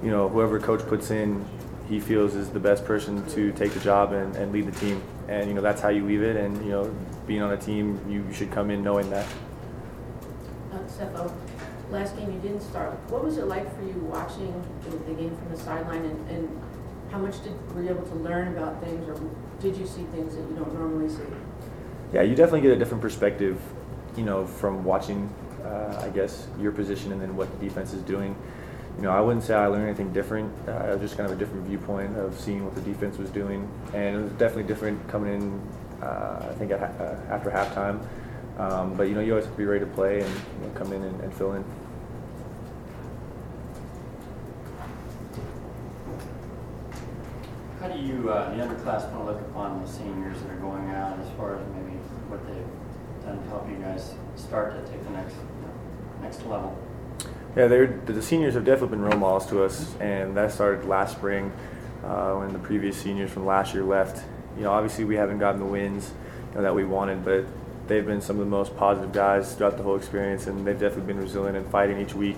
you 0.03 0.09
know, 0.09 0.27
whoever 0.29 0.59
coach 0.59 0.81
puts 0.87 1.11
in, 1.11 1.45
he 1.87 1.99
feels 1.99 2.35
is 2.35 2.49
the 2.49 2.59
best 2.59 2.85
person 2.85 3.25
to 3.31 3.51
take 3.53 3.73
the 3.73 3.79
job 3.79 4.13
and, 4.13 4.35
and 4.35 4.51
lead 4.51 4.65
the 4.65 4.79
team. 4.79 5.01
And 5.27 5.47
you 5.47 5.53
know, 5.53 5.61
that's 5.61 5.81
how 5.81 5.89
you 5.89 6.05
leave 6.05 6.23
it. 6.23 6.35
And 6.35 6.63
you 6.63 6.71
know, 6.71 6.95
being 7.27 7.41
on 7.41 7.53
a 7.53 7.57
team, 7.57 7.99
you 8.09 8.25
should 8.33 8.51
come 8.51 8.71
in 8.71 8.83
knowing 8.83 9.09
that. 9.11 9.27
Uh, 10.71 10.77
Sefo, 10.87 11.31
last 11.91 12.15
game 12.17 12.31
you 12.31 12.39
didn't 12.39 12.61
start. 12.61 12.93
What 13.09 13.23
was 13.23 13.37
it 13.37 13.45
like 13.45 13.75
for 13.75 13.83
you 13.83 13.99
watching 14.11 14.53
the, 14.83 14.91
the 14.91 15.13
game 15.13 15.35
from 15.35 15.49
the 15.51 15.57
sideline 15.57 16.05
and, 16.05 16.29
and 16.29 16.61
how 17.11 17.17
much 17.17 17.43
did, 17.43 17.75
were 17.75 17.81
you 17.81 17.89
able 17.89 18.05
to 18.05 18.15
learn 18.15 18.55
about 18.55 18.83
things 18.83 19.07
or 19.07 19.19
did 19.61 19.75
you 19.77 19.85
see 19.85 20.03
things 20.11 20.35
that 20.35 20.41
you 20.41 20.55
don't 20.55 20.73
normally 20.73 21.09
see? 21.09 21.23
Yeah, 22.13 22.21
you 22.21 22.35
definitely 22.35 22.61
get 22.61 22.71
a 22.71 22.75
different 22.77 23.01
perspective, 23.01 23.59
you 24.19 24.25
know, 24.25 24.45
from 24.45 24.83
watching, 24.83 25.33
uh, 25.63 26.01
I 26.03 26.09
guess, 26.09 26.45
your 26.59 26.73
position 26.73 27.13
and 27.13 27.21
then 27.21 27.37
what 27.37 27.49
the 27.57 27.65
defense 27.65 27.93
is 27.93 28.01
doing. 28.01 28.35
You 28.97 29.03
know, 29.03 29.11
I 29.11 29.21
wouldn't 29.21 29.45
say 29.45 29.53
I 29.53 29.67
learned 29.67 29.85
anything 29.85 30.11
different. 30.11 30.51
Uh, 30.67 30.97
just 30.97 31.15
kind 31.15 31.31
of 31.31 31.37
a 31.37 31.39
different 31.39 31.65
viewpoint 31.65 32.17
of 32.17 32.37
seeing 32.37 32.65
what 32.65 32.75
the 32.75 32.81
defense 32.81 33.17
was 33.17 33.29
doing, 33.29 33.65
and 33.93 34.17
it 34.17 34.21
was 34.21 34.31
definitely 34.33 34.63
different 34.63 35.07
coming 35.07 35.35
in. 35.35 35.61
Uh, 36.03 36.49
I 36.51 36.53
think 36.55 36.71
at, 36.71 36.81
uh, 36.81 37.15
after 37.29 37.49
halftime, 37.49 38.05
um, 38.59 38.93
but 38.95 39.03
you 39.03 39.15
know, 39.15 39.21
you 39.21 39.31
always 39.31 39.45
have 39.45 39.53
to 39.53 39.57
be 39.57 39.65
ready 39.65 39.85
to 39.85 39.91
play 39.91 40.19
and 40.19 40.33
you 40.33 40.67
know, 40.67 40.73
come 40.75 40.91
in 40.91 41.01
and, 41.01 41.21
and 41.21 41.33
fill 41.33 41.53
in. 41.53 41.63
How 47.79 47.87
do 47.87 47.99
you, 47.99 48.29
uh, 48.29 48.53
the 48.53 48.63
underclassmen 48.63 49.25
look 49.25 49.39
upon 49.39 49.81
the 49.81 49.87
seniors 49.87 50.41
that 50.41 50.51
are 50.51 50.57
going 50.57 50.89
out 50.89 51.17
as 51.19 51.29
far 51.37 51.55
as 51.55 51.61
maybe 51.73 51.95
what 52.27 52.45
to 52.47 52.68
help 53.49 53.69
you 53.69 53.75
guys 53.75 54.13
start 54.35 54.73
to 54.73 54.91
take 54.91 55.03
the 55.03 55.11
next, 55.11 55.35
you 55.35 55.67
know, 55.67 56.21
next 56.21 56.45
level? 56.45 56.77
Yeah, 57.55 57.67
they're, 57.67 57.87
the 58.05 58.21
seniors 58.21 58.53
have 58.53 58.63
definitely 58.63 58.97
been 58.97 59.05
role 59.05 59.19
models 59.19 59.47
to 59.47 59.63
us, 59.63 59.95
and 59.99 60.37
that 60.37 60.51
started 60.51 60.85
last 60.85 61.17
spring 61.17 61.51
uh, 62.03 62.33
when 62.35 62.53
the 62.53 62.59
previous 62.59 62.95
seniors 62.95 63.31
from 63.31 63.45
last 63.45 63.73
year 63.73 63.83
left. 63.83 64.23
You 64.55 64.63
know, 64.63 64.71
obviously 64.71 65.03
we 65.03 65.15
haven't 65.15 65.39
gotten 65.39 65.59
the 65.59 65.65
wins 65.65 66.11
you 66.51 66.55
know, 66.55 66.61
that 66.61 66.75
we 66.75 66.85
wanted, 66.85 67.25
but 67.25 67.45
they've 67.87 68.05
been 68.05 68.21
some 68.21 68.39
of 68.39 68.45
the 68.45 68.49
most 68.49 68.77
positive 68.77 69.11
guys 69.11 69.55
throughout 69.55 69.77
the 69.77 69.83
whole 69.83 69.95
experience, 69.95 70.47
and 70.47 70.65
they've 70.65 70.79
definitely 70.79 71.11
been 71.11 71.21
resilient 71.21 71.57
and 71.57 71.69
fighting 71.71 71.99
each 71.99 72.13
week. 72.13 72.37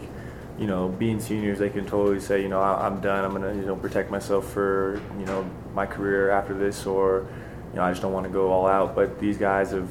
You 0.58 0.68
know, 0.68 0.90
being 0.90 1.20
seniors, 1.20 1.60
they 1.60 1.70
can 1.70 1.86
totally 1.86 2.20
say, 2.20 2.42
you 2.42 2.50
know, 2.50 2.62
I'm 2.62 3.02
done. 3.02 3.26
I'm 3.26 3.32
gonna, 3.32 3.54
you 3.54 3.66
know, 3.66 3.76
protect 3.76 4.12
myself 4.12 4.52
for, 4.52 5.02
you 5.20 5.26
know, 5.26 5.50
my 5.74 5.86
career 5.86 6.30
after 6.30 6.54
this, 6.54 6.86
or, 6.86 7.28
you 7.72 7.78
know, 7.78 7.84
I 7.84 7.92
just 7.92 8.02
don't 8.02 8.14
want 8.14 8.26
to 8.26 8.32
go 8.32 8.52
all 8.52 8.68
out. 8.68 8.96
But 8.96 9.20
these 9.20 9.38
guys 9.38 9.72
have, 9.72 9.90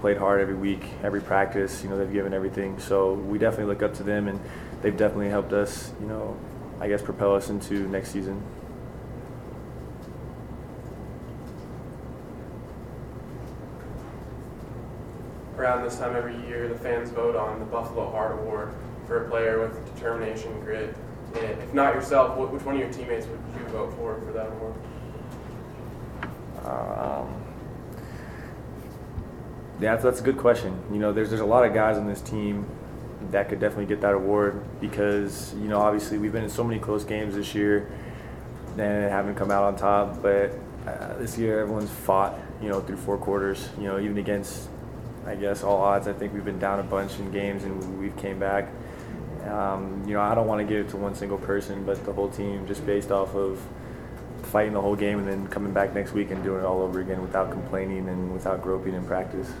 played 0.00 0.16
hard 0.16 0.40
every 0.40 0.54
week, 0.54 0.82
every 1.02 1.20
practice. 1.20 1.82
You 1.82 1.90
know, 1.90 1.98
they've 1.98 2.12
given 2.12 2.32
everything. 2.32 2.78
So 2.78 3.14
we 3.14 3.38
definitely 3.38 3.66
look 3.66 3.82
up 3.82 3.94
to 3.94 4.02
them, 4.02 4.28
and 4.28 4.40
they've 4.82 4.96
definitely 4.96 5.28
helped 5.28 5.52
us, 5.52 5.92
you 6.00 6.06
know, 6.06 6.36
I 6.80 6.88
guess 6.88 7.02
propel 7.02 7.34
us 7.34 7.50
into 7.50 7.86
next 7.88 8.10
season. 8.10 8.42
Around 15.56 15.84
this 15.84 15.98
time 15.98 16.16
every 16.16 16.36
year, 16.48 16.68
the 16.68 16.78
fans 16.78 17.10
vote 17.10 17.36
on 17.36 17.58
the 17.58 17.66
Buffalo 17.66 18.10
Heart 18.10 18.40
Award 18.40 18.74
for 19.06 19.26
a 19.26 19.28
player 19.28 19.60
with 19.60 19.94
determination, 19.94 20.58
grit. 20.60 20.96
And 21.34 21.44
if 21.60 21.74
not 21.74 21.94
yourself, 21.94 22.36
which 22.50 22.62
one 22.62 22.76
of 22.76 22.80
your 22.80 22.90
teammates 22.90 23.26
would 23.26 23.38
you 23.60 23.68
vote 23.68 23.92
for 23.94 24.18
for 24.20 24.32
that 24.32 24.46
award? 24.46 24.74
Um, 26.64 27.49
yeah, 29.80 29.92
that's, 29.92 30.02
that's 30.02 30.20
a 30.20 30.24
good 30.24 30.36
question. 30.36 30.78
You 30.92 30.98
know, 30.98 31.12
there's 31.12 31.30
there's 31.30 31.40
a 31.40 31.46
lot 31.46 31.64
of 31.64 31.72
guys 31.72 31.96
on 31.96 32.06
this 32.06 32.20
team 32.20 32.66
that 33.30 33.48
could 33.48 33.60
definitely 33.60 33.86
get 33.86 34.00
that 34.00 34.14
award 34.14 34.62
because 34.80 35.54
you 35.54 35.68
know 35.68 35.78
obviously 35.78 36.18
we've 36.18 36.32
been 36.32 36.44
in 36.44 36.50
so 36.50 36.64
many 36.64 36.80
close 36.80 37.04
games 37.04 37.34
this 37.34 37.54
year 37.54 37.90
and 38.72 39.10
haven't 39.10 39.36
come 39.36 39.50
out 39.50 39.64
on 39.64 39.76
top. 39.76 40.20
But 40.22 40.52
uh, 40.86 41.16
this 41.18 41.38
year 41.38 41.60
everyone's 41.60 41.90
fought 41.90 42.38
you 42.60 42.68
know 42.68 42.80
through 42.80 42.98
four 42.98 43.16
quarters. 43.16 43.68
You 43.78 43.84
know 43.84 43.98
even 43.98 44.18
against 44.18 44.68
I 45.26 45.34
guess 45.34 45.62
all 45.62 45.78
odds. 45.80 46.08
I 46.08 46.12
think 46.12 46.34
we've 46.34 46.44
been 46.44 46.58
down 46.58 46.80
a 46.80 46.82
bunch 46.82 47.18
in 47.18 47.30
games 47.30 47.64
and 47.64 48.00
we've 48.00 48.16
came 48.16 48.38
back. 48.38 48.68
Um, 49.46 50.04
you 50.06 50.12
know 50.12 50.20
I 50.20 50.34
don't 50.34 50.46
want 50.46 50.60
to 50.60 50.66
give 50.66 50.86
it 50.86 50.90
to 50.90 50.98
one 50.98 51.14
single 51.14 51.38
person, 51.38 51.84
but 51.84 52.04
the 52.04 52.12
whole 52.12 52.28
team 52.28 52.66
just 52.66 52.84
based 52.84 53.10
off 53.10 53.34
of 53.34 53.60
fighting 54.42 54.72
the 54.72 54.80
whole 54.80 54.96
game 54.96 55.18
and 55.18 55.28
then 55.28 55.46
coming 55.48 55.72
back 55.72 55.94
next 55.94 56.12
week 56.12 56.30
and 56.30 56.42
doing 56.42 56.60
it 56.60 56.66
all 56.66 56.82
over 56.82 57.00
again 57.00 57.22
without 57.22 57.50
complaining 57.50 58.08
and 58.08 58.32
without 58.32 58.62
groping 58.62 58.94
in 58.94 59.04
practice. 59.04 59.52